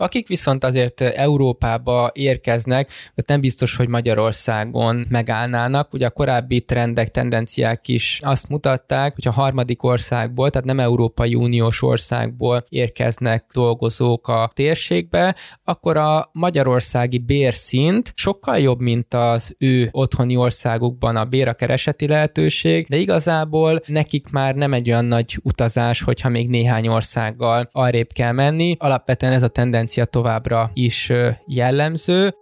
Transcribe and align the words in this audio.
akik 0.00 0.28
viszont 0.28 0.64
azért 0.64 1.00
Európába 1.00 2.10
érkeznek, 2.14 2.90
ott 3.16 3.28
nem 3.28 3.40
biztos, 3.40 3.76
hogy 3.76 3.88
Magyarországon 3.88 5.06
megállnának. 5.08 5.92
Ugye 5.92 6.06
a 6.06 6.10
korábbi 6.10 6.60
trendek, 6.60 7.10
tendenciák 7.10 7.88
is 7.88 8.20
azt 8.22 8.48
mutatták, 8.48 9.14
hogy 9.14 9.28
a 9.28 9.32
harmadik 9.32 9.82
országból, 9.82 10.50
tehát 10.50 10.66
nem 10.66 10.80
Európai 10.80 11.34
Uniós 11.34 11.82
országból 11.82 12.64
érkeznek 12.68 13.44
dolgozók 13.52 14.28
a 14.28 14.50
térségbe, 14.54 15.34
akkor 15.64 15.96
a 15.96 16.30
magyarországi 16.32 17.18
bérszint 17.18 18.12
sokkal 18.14 18.58
jobb, 18.58 18.80
mint 18.80 19.14
az 19.14 19.54
ő 19.58 19.88
otthoni 19.92 20.36
országukban 20.36 21.16
a 21.16 21.24
bérakereseti 21.24 22.06
lehetőség, 22.06 22.86
de 22.88 22.96
igazából 22.96 23.82
nekik 23.86 24.30
már 24.30 24.54
nem 24.54 24.72
egy 24.72 24.90
olyan 24.90 25.04
nagy 25.04 25.38
utazás, 25.42 26.02
hogyha 26.02 26.28
még 26.28 26.48
néhány 26.48 26.88
országgal 26.88 27.68
arrébb 27.72 28.12
kell 28.12 28.32
menni. 28.32 28.76
Alapvetően 28.78 29.32
ez 29.32 29.42
a 29.42 29.48
tendencia 29.48 29.89
tendencia 29.90 30.04
továbbra 30.04 30.70
is 30.74 31.12
jellemző. 31.46 32.34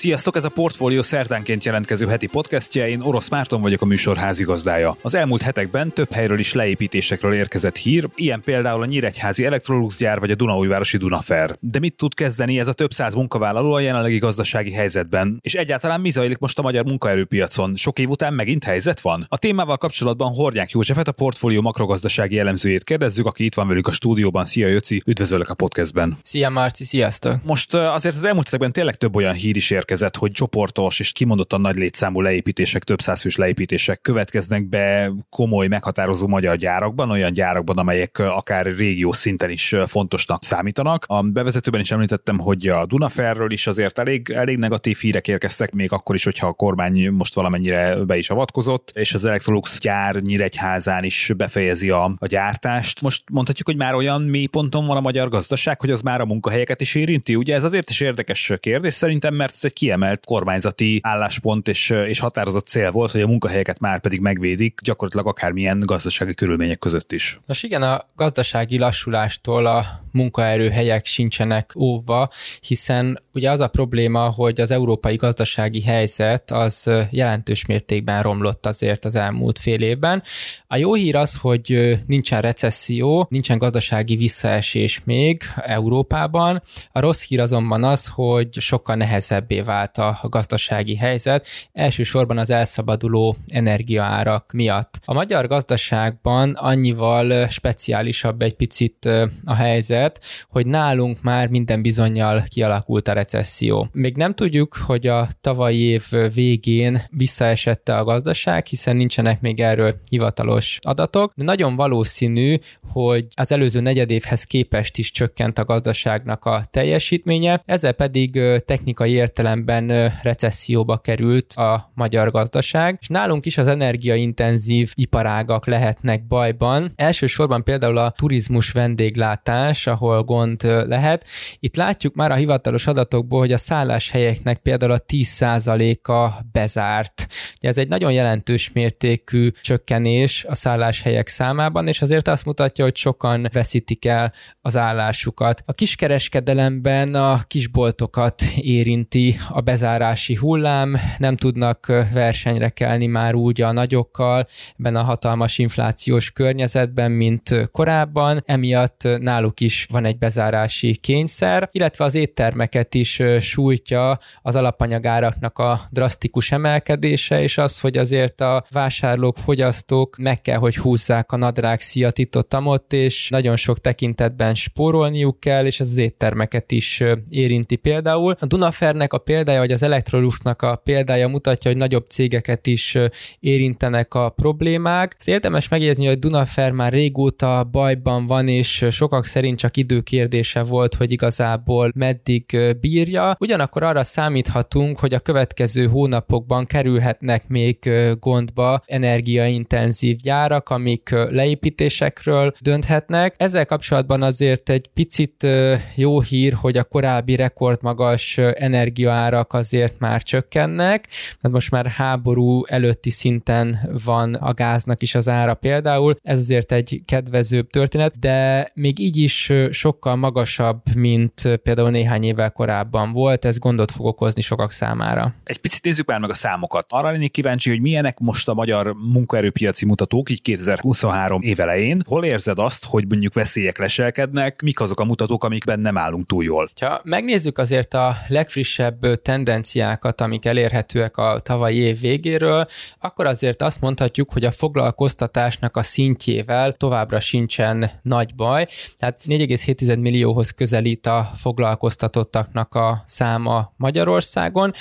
Sziasztok, 0.00 0.36
ez 0.36 0.44
a 0.44 0.48
Portfólió 0.48 1.02
szerdánként 1.02 1.64
jelentkező 1.64 2.06
heti 2.06 2.26
podcastje, 2.26 2.88
én 2.88 3.00
Orosz 3.00 3.28
Márton 3.28 3.60
vagyok 3.60 3.82
a 3.82 3.84
műsor 3.84 4.16
házigazdája. 4.16 4.96
Az 5.02 5.14
elmúlt 5.14 5.42
hetekben 5.42 5.92
több 5.92 6.12
helyről 6.12 6.38
is 6.38 6.52
leépítésekről 6.52 7.34
érkezett 7.34 7.76
hír, 7.76 8.08
ilyen 8.14 8.40
például 8.40 8.82
a 8.82 8.86
Nyíregyházi 8.86 9.44
Electrolux 9.44 9.96
gyár 9.96 10.18
vagy 10.18 10.30
a 10.30 10.34
Dunaújvárosi 10.34 10.96
Dunafer. 10.96 11.56
De 11.60 11.78
mit 11.78 11.96
tud 11.96 12.14
kezdeni 12.14 12.58
ez 12.58 12.68
a 12.68 12.72
több 12.72 12.92
száz 12.92 13.14
munkavállaló 13.14 13.72
a 13.72 13.80
jelenlegi 13.80 14.18
gazdasági 14.18 14.72
helyzetben? 14.72 15.38
És 15.42 15.54
egyáltalán 15.54 16.00
mi 16.00 16.10
zajlik 16.10 16.38
most 16.38 16.58
a 16.58 16.62
magyar 16.62 16.84
munkaerőpiacon? 16.84 17.76
Sok 17.76 17.98
év 17.98 18.08
után 18.08 18.34
megint 18.34 18.64
helyzet 18.64 19.00
van? 19.00 19.26
A 19.28 19.38
témával 19.38 19.76
kapcsolatban 19.76 20.32
Hornyák 20.32 20.70
Józsefet, 20.70 21.08
a 21.08 21.12
Portfólió 21.12 21.60
makrogazdasági 21.60 22.38
elemzőjét 22.38 22.84
kérdezzük, 22.84 23.26
aki 23.26 23.44
itt 23.44 23.54
van 23.54 23.68
velük 23.68 23.86
a 23.86 23.92
stúdióban. 23.92 24.46
Szia 24.46 24.68
Jöci, 24.68 25.02
üdvözöllek 25.06 25.50
a 25.50 25.54
podcastben. 25.54 26.18
Szia 26.22 26.48
Marci, 26.48 26.84
sziasztok! 26.84 27.44
Most 27.44 27.74
azért 27.74 28.14
az 28.14 28.24
elmúlt 28.24 28.44
hetekben 28.44 28.72
tényleg 28.72 28.96
több 28.96 29.14
olyan 29.14 29.34
hír 29.34 29.56
is 29.56 29.70
érkezett 29.70 29.88
érkezett, 29.90 30.16
hogy 30.16 30.30
csoportos 30.30 31.00
és 31.00 31.12
kimondottan 31.12 31.60
nagy 31.60 31.76
létszámú 31.76 32.20
leépítések, 32.20 32.84
több 32.84 33.00
százfős 33.00 33.36
leépítések 33.36 34.00
következnek 34.00 34.68
be 34.68 35.12
komoly, 35.30 35.66
meghatározó 35.66 36.26
magyar 36.26 36.56
gyárakban, 36.56 37.10
olyan 37.10 37.32
gyárakban, 37.32 37.78
amelyek 37.78 38.18
akár 38.18 38.66
régió 38.66 39.12
szinten 39.12 39.50
is 39.50 39.74
fontosnak 39.86 40.44
számítanak. 40.44 41.04
A 41.08 41.22
bevezetőben 41.22 41.80
is 41.80 41.90
említettem, 41.90 42.38
hogy 42.38 42.68
a 42.68 42.86
Dunaferről 42.86 43.50
is 43.50 43.66
azért 43.66 43.98
elég, 43.98 44.30
elég 44.30 44.58
negatív 44.58 44.98
hírek 44.98 45.28
érkeztek, 45.28 45.72
még 45.72 45.92
akkor 45.92 46.14
is, 46.14 46.24
hogyha 46.24 46.46
a 46.46 46.52
kormány 46.52 47.10
most 47.10 47.34
valamennyire 47.34 47.94
be 47.94 48.16
is 48.16 48.30
avatkozott, 48.30 48.90
és 48.94 49.14
az 49.14 49.24
Electrolux 49.24 49.78
gyár 49.78 50.14
Nyíregyházán 50.14 51.04
is 51.04 51.32
befejezi 51.36 51.90
a, 51.90 52.12
a 52.18 52.26
gyártást. 52.26 53.00
Most 53.00 53.22
mondhatjuk, 53.32 53.66
hogy 53.66 53.76
már 53.76 53.94
olyan 53.94 54.22
mélyponton 54.22 54.86
van 54.86 54.96
a 54.96 55.00
magyar 55.00 55.28
gazdaság, 55.28 55.80
hogy 55.80 55.90
az 55.90 56.00
már 56.00 56.20
a 56.20 56.24
munkahelyeket 56.24 56.80
is 56.80 56.94
érinti. 56.94 57.36
Ugye 57.36 57.54
ez 57.54 57.64
azért 57.64 57.90
is 57.90 58.00
érdekes 58.00 58.52
kérdés 58.60 58.94
szerintem, 58.94 59.34
mert 59.34 59.54
ez 59.54 59.64
egy 59.64 59.72
kiemelt 59.80 60.24
kormányzati 60.24 61.00
álláspont 61.02 61.68
és, 61.68 61.90
és 61.90 62.18
határozott 62.18 62.66
cél 62.66 62.90
volt, 62.90 63.10
hogy 63.10 63.20
a 63.20 63.26
munkahelyeket 63.26 63.78
már 63.78 64.00
pedig 64.00 64.20
megvédik, 64.20 64.80
gyakorlatilag 64.82 65.26
akármilyen 65.26 65.78
gazdasági 65.78 66.34
körülmények 66.34 66.78
között 66.78 67.12
is. 67.12 67.40
Nos 67.46 67.62
igen, 67.62 67.82
a 67.82 68.06
gazdasági 68.16 68.78
lassulástól 68.78 69.66
a 69.66 70.00
munkaerőhelyek 70.12 71.06
sincsenek 71.06 71.76
óvva, 71.76 72.30
hiszen 72.60 73.22
ugye 73.34 73.50
az 73.50 73.60
a 73.60 73.68
probléma, 73.68 74.28
hogy 74.28 74.60
az 74.60 74.70
európai 74.70 75.16
gazdasági 75.16 75.82
helyzet 75.82 76.50
az 76.50 76.90
jelentős 77.10 77.66
mértékben 77.66 78.22
romlott 78.22 78.66
azért 78.66 79.04
az 79.04 79.14
elmúlt 79.14 79.58
fél 79.58 79.82
évben. 79.82 80.22
A 80.66 80.76
jó 80.76 80.94
hír 80.94 81.16
az, 81.16 81.36
hogy 81.36 81.98
nincsen 82.06 82.40
recesszió, 82.40 83.26
nincsen 83.30 83.58
gazdasági 83.58 84.16
visszaesés 84.16 85.04
még 85.04 85.42
Európában. 85.56 86.62
A 86.92 87.00
rossz 87.00 87.22
hír 87.26 87.40
azonban 87.40 87.84
az, 87.84 88.06
hogy 88.06 88.60
sokkal 88.60 88.96
nehezebbé 88.96 89.60
vált 89.60 89.98
a 89.98 90.18
gazdasági 90.22 90.96
helyzet, 90.96 91.46
elsősorban 91.72 92.38
az 92.38 92.50
elszabaduló 92.50 93.36
energiaárak 93.48 94.52
miatt. 94.52 95.00
A 95.04 95.12
magyar 95.12 95.46
gazdaságban 95.46 96.52
annyival 96.52 97.48
speciálisabb 97.48 98.42
egy 98.42 98.54
picit 98.54 99.04
a 99.44 99.54
helyzet, 99.54 100.20
hogy 100.48 100.66
nálunk 100.66 101.22
már 101.22 101.48
minden 101.48 101.82
bizonyal 101.82 102.44
kialakult 102.48 103.08
a 103.08 103.12
recesszió. 103.20 103.88
Még 103.92 104.16
nem 104.16 104.34
tudjuk, 104.34 104.76
hogy 104.86 105.06
a 105.06 105.28
tavalyi 105.40 105.80
év 105.80 106.04
végén 106.34 107.02
visszaesette 107.10 107.94
a 107.94 108.04
gazdaság, 108.04 108.66
hiszen 108.66 108.96
nincsenek 108.96 109.40
még 109.40 109.60
erről 109.60 109.94
hivatalos 110.08 110.78
adatok, 110.80 111.32
de 111.34 111.44
nagyon 111.44 111.76
valószínű, 111.76 112.58
hogy 112.92 113.26
az 113.34 113.52
előző 113.52 113.80
negyedévhez 113.80 114.44
képest 114.44 114.98
is 114.98 115.10
csökkent 115.10 115.58
a 115.58 115.64
gazdaságnak 115.64 116.44
a 116.44 116.64
teljesítménye, 116.70 117.62
ezzel 117.66 117.92
pedig 117.92 118.40
technikai 118.66 119.10
értelemben 119.10 120.12
recesszióba 120.22 120.98
került 120.98 121.52
a 121.52 121.90
magyar 121.94 122.30
gazdaság, 122.30 122.96
és 123.00 123.08
nálunk 123.08 123.46
is 123.46 123.58
az 123.58 123.66
energiaintenzív 123.66 124.92
iparágak 124.94 125.66
lehetnek 125.66 126.26
bajban. 126.26 126.92
Elsősorban 126.96 127.62
például 127.64 127.98
a 127.98 128.10
turizmus 128.10 128.72
vendéglátás, 128.72 129.86
ahol 129.86 130.22
gond 130.22 130.62
lehet. 130.62 131.24
Itt 131.58 131.76
látjuk 131.76 132.14
már 132.14 132.30
a 132.30 132.34
hivatalos 132.34 132.86
adatokból, 133.10 133.38
hogy 133.38 133.52
a 133.52 133.58
szálláshelyeknek 133.58 134.58
például 134.58 134.92
a 134.92 135.00
10%-a 135.00 136.28
bezárt. 136.52 137.26
Ez 137.60 137.78
egy 137.78 137.88
nagyon 137.88 138.12
jelentős 138.12 138.72
mértékű 138.72 139.50
csökkenés 139.62 140.44
a 140.48 140.54
szálláshelyek 140.54 141.28
számában, 141.28 141.86
és 141.86 142.02
azért 142.02 142.28
azt 142.28 142.44
mutatja, 142.44 142.84
hogy 142.84 142.96
sokan 142.96 143.48
veszítik 143.52 144.04
el 144.04 144.32
az 144.60 144.76
állásukat. 144.76 145.62
A 145.66 145.72
kiskereskedelemben 145.72 147.14
a 147.14 147.42
kisboltokat 147.46 148.42
érinti 148.56 149.36
a 149.48 149.60
bezárási 149.60 150.34
hullám, 150.34 150.96
nem 151.18 151.36
tudnak 151.36 151.86
versenyre 152.12 152.68
kelni 152.68 153.06
már 153.06 153.34
úgy 153.34 153.62
a 153.62 153.72
nagyokkal 153.72 154.46
ebben 154.78 154.96
a 154.96 155.02
hatalmas 155.02 155.58
inflációs 155.58 156.30
környezetben, 156.30 157.10
mint 157.10 157.68
korábban, 157.70 158.42
emiatt 158.46 159.08
náluk 159.18 159.60
is 159.60 159.86
van 159.90 160.04
egy 160.04 160.18
bezárási 160.18 160.96
kényszer, 160.96 161.68
illetve 161.72 162.04
az 162.04 162.14
éttermeket 162.14 162.94
is 163.00 163.22
sújtja 163.40 164.18
az 164.42 164.54
alapanyagáraknak 164.54 165.58
a 165.58 165.80
drasztikus 165.90 166.52
emelkedése, 166.52 167.42
és 167.42 167.58
az, 167.58 167.80
hogy 167.80 167.96
azért 167.98 168.40
a 168.40 168.64
vásárlók, 168.70 169.38
fogyasztók 169.38 170.16
meg 170.16 170.40
kell, 170.40 170.58
hogy 170.58 170.76
húzzák 170.76 171.32
a 171.32 171.36
nadrág 171.36 171.80
szia 171.80 172.10
amott, 172.50 172.92
és 172.92 173.28
nagyon 173.28 173.56
sok 173.56 173.80
tekintetben 173.80 174.54
spórolniuk 174.54 175.40
kell, 175.40 175.66
és 175.66 175.80
ez 175.80 175.88
az 175.88 175.96
éttermeket 175.96 176.72
is 176.72 177.02
érinti 177.28 177.76
például. 177.76 178.36
A 178.40 178.46
Dunafernek 178.46 179.12
a 179.12 179.18
példája, 179.18 179.58
vagy 179.58 179.72
az 179.72 179.82
Electroluxnak 179.82 180.62
a 180.62 180.76
példája 180.76 181.28
mutatja, 181.28 181.70
hogy 181.70 181.80
nagyobb 181.80 182.08
cégeket 182.08 182.66
is 182.66 182.98
érintenek 183.40 184.14
a 184.14 184.28
problémák. 184.28 185.14
Ezt 185.18 185.28
érdemes 185.28 185.68
megjegyezni, 185.68 186.06
hogy 186.06 186.18
Dunafer 186.18 186.70
már 186.70 186.92
régóta 186.92 187.64
bajban 187.64 188.26
van, 188.26 188.48
és 188.48 188.86
sokak 188.90 189.26
szerint 189.26 189.58
csak 189.58 189.76
idő 189.76 190.00
kérdése 190.00 190.62
volt, 190.62 190.94
hogy 190.94 191.12
igazából 191.12 191.92
meddig 191.94 192.56
bírja. 192.90 193.36
Ugyanakkor 193.38 193.82
arra 193.82 194.04
számíthatunk, 194.04 194.98
hogy 194.98 195.14
a 195.14 195.18
következő 195.18 195.86
hónapokban 195.86 196.66
kerülhetnek 196.66 197.48
még 197.48 197.90
gondba 198.20 198.82
energiaintenzív 198.86 200.16
gyárak, 200.16 200.68
amik 200.68 201.10
leépítésekről 201.10 202.54
dönthetnek. 202.60 203.34
Ezzel 203.36 203.66
kapcsolatban 203.66 204.22
azért 204.22 204.70
egy 204.70 204.90
picit 204.94 205.46
jó 205.94 206.20
hír, 206.20 206.52
hogy 206.52 206.76
a 206.76 206.84
korábbi 206.84 207.36
rekordmagas 207.36 208.38
energiaárak 208.38 209.52
azért 209.52 209.98
már 209.98 210.22
csökkennek, 210.22 211.08
mert 211.40 211.54
most 211.54 211.70
már 211.70 211.86
háború 211.86 212.64
előtti 212.66 213.10
szinten 213.10 213.78
van 214.04 214.34
a 214.34 214.52
gáznak 214.52 215.02
is 215.02 215.14
az 215.14 215.28
ára 215.28 215.54
például. 215.54 216.16
Ez 216.22 216.38
azért 216.38 216.72
egy 216.72 217.02
kedvezőbb 217.04 217.70
történet, 217.70 218.18
de 218.18 218.70
még 218.74 218.98
így 218.98 219.16
is 219.16 219.52
sokkal 219.70 220.16
magasabb, 220.16 220.82
mint 220.94 221.60
például 221.62 221.90
néhány 221.90 222.24
évvel 222.24 222.50
korábban 222.50 222.78
volt, 223.12 223.44
ez 223.44 223.58
gondot 223.58 223.90
fog 223.90 224.06
okozni 224.06 224.42
sokak 224.42 224.72
számára. 224.72 225.34
Egy 225.44 225.58
picit 225.58 225.84
nézzük 225.84 226.06
már 226.06 226.20
meg 226.20 226.30
a 226.30 226.34
számokat. 226.34 226.86
Arra 226.88 227.10
lennék 227.10 227.30
kíváncsi, 227.30 227.70
hogy 227.70 227.80
milyenek 227.80 228.18
most 228.18 228.48
a 228.48 228.54
magyar 228.54 228.94
munkaerőpiaci 229.12 229.86
mutatók 229.86 230.30
így 230.30 230.42
2023 230.42 231.42
év 231.42 231.60
elején. 231.60 232.02
Hol 232.06 232.24
érzed 232.24 232.58
azt, 232.58 232.84
hogy 232.84 233.04
mondjuk 233.08 233.34
veszélyek 233.34 233.78
leselkednek, 233.78 234.62
mik 234.62 234.80
azok 234.80 235.00
a 235.00 235.04
mutatók, 235.04 235.44
amikben 235.44 235.80
nem 235.80 235.98
állunk 235.98 236.26
túl 236.26 236.44
jól? 236.44 236.70
Ha 236.80 237.00
megnézzük 237.04 237.58
azért 237.58 237.94
a 237.94 238.16
legfrissebb 238.28 239.22
tendenciákat, 239.22 240.20
amik 240.20 240.44
elérhetőek 240.44 241.16
a 241.16 241.40
tavalyi 241.42 241.76
év 241.76 242.00
végéről, 242.00 242.66
akkor 242.98 243.26
azért 243.26 243.62
azt 243.62 243.80
mondhatjuk, 243.80 244.32
hogy 244.32 244.44
a 244.44 244.50
foglalkoztatásnak 244.50 245.76
a 245.76 245.82
szintjével 245.82 246.72
továbbra 246.72 247.20
sincsen 247.20 247.90
nagy 248.02 248.34
baj. 248.34 248.66
Tehát 248.98 249.20
4,7 249.24 250.00
millióhoz 250.00 250.50
közelít 250.50 251.06
a 251.06 251.30
foglalkoztatottaknak 251.36 252.69
magyaroknak 252.70 252.74
a 252.74 253.04
száma 253.06 253.72
Magyarországon. 253.76 254.72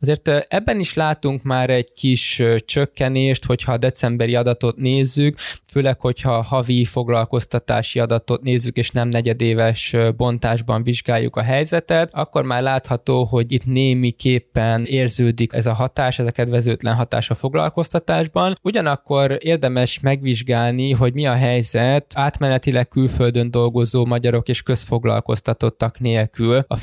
Azért 0.00 0.28
ebben 0.48 0.80
is 0.80 0.94
látunk 0.94 1.42
már 1.42 1.70
egy 1.70 1.92
kis 1.92 2.42
csökkenést, 2.64 3.44
hogyha 3.44 3.72
a 3.72 3.76
decemberi 3.76 4.34
adatot 4.34 4.76
nézzük, 4.76 5.38
főleg, 5.66 6.00
hogyha 6.00 6.34
a 6.34 6.42
havi 6.42 6.84
foglalkoztatási 6.84 8.00
adatot 8.00 8.42
nézzük, 8.42 8.76
és 8.76 8.90
nem 8.90 9.08
negyedéves 9.08 9.96
bontásban 10.16 10.82
vizsgáljuk 10.82 11.36
a 11.36 11.42
helyzetet, 11.42 12.10
akkor 12.12 12.44
már 12.44 12.62
látható, 12.62 13.24
hogy 13.24 13.52
itt 13.52 13.64
némiképpen 13.64 14.84
érződik 14.84 15.52
ez 15.52 15.66
a 15.66 15.74
hatás, 15.74 16.18
ez 16.18 16.26
a 16.26 16.30
kedvezőtlen 16.30 16.94
hatás 16.94 17.30
a 17.30 17.34
foglalkoztatásban. 17.34 18.54
Ugyanakkor 18.62 19.38
érdemes 19.40 20.00
megvizsgálni, 20.00 20.92
hogy 20.92 21.12
mi 21.12 21.26
a 21.26 21.34
helyzet 21.34 22.12
átmenetileg 22.14 22.88
külföldön 22.88 23.50
dolgozó 23.50 24.04
magyarok 24.04 24.48
és 24.48 24.62
közfoglalkoztatottak 24.62 25.98
nélkül 25.98 26.64
a 26.68 26.76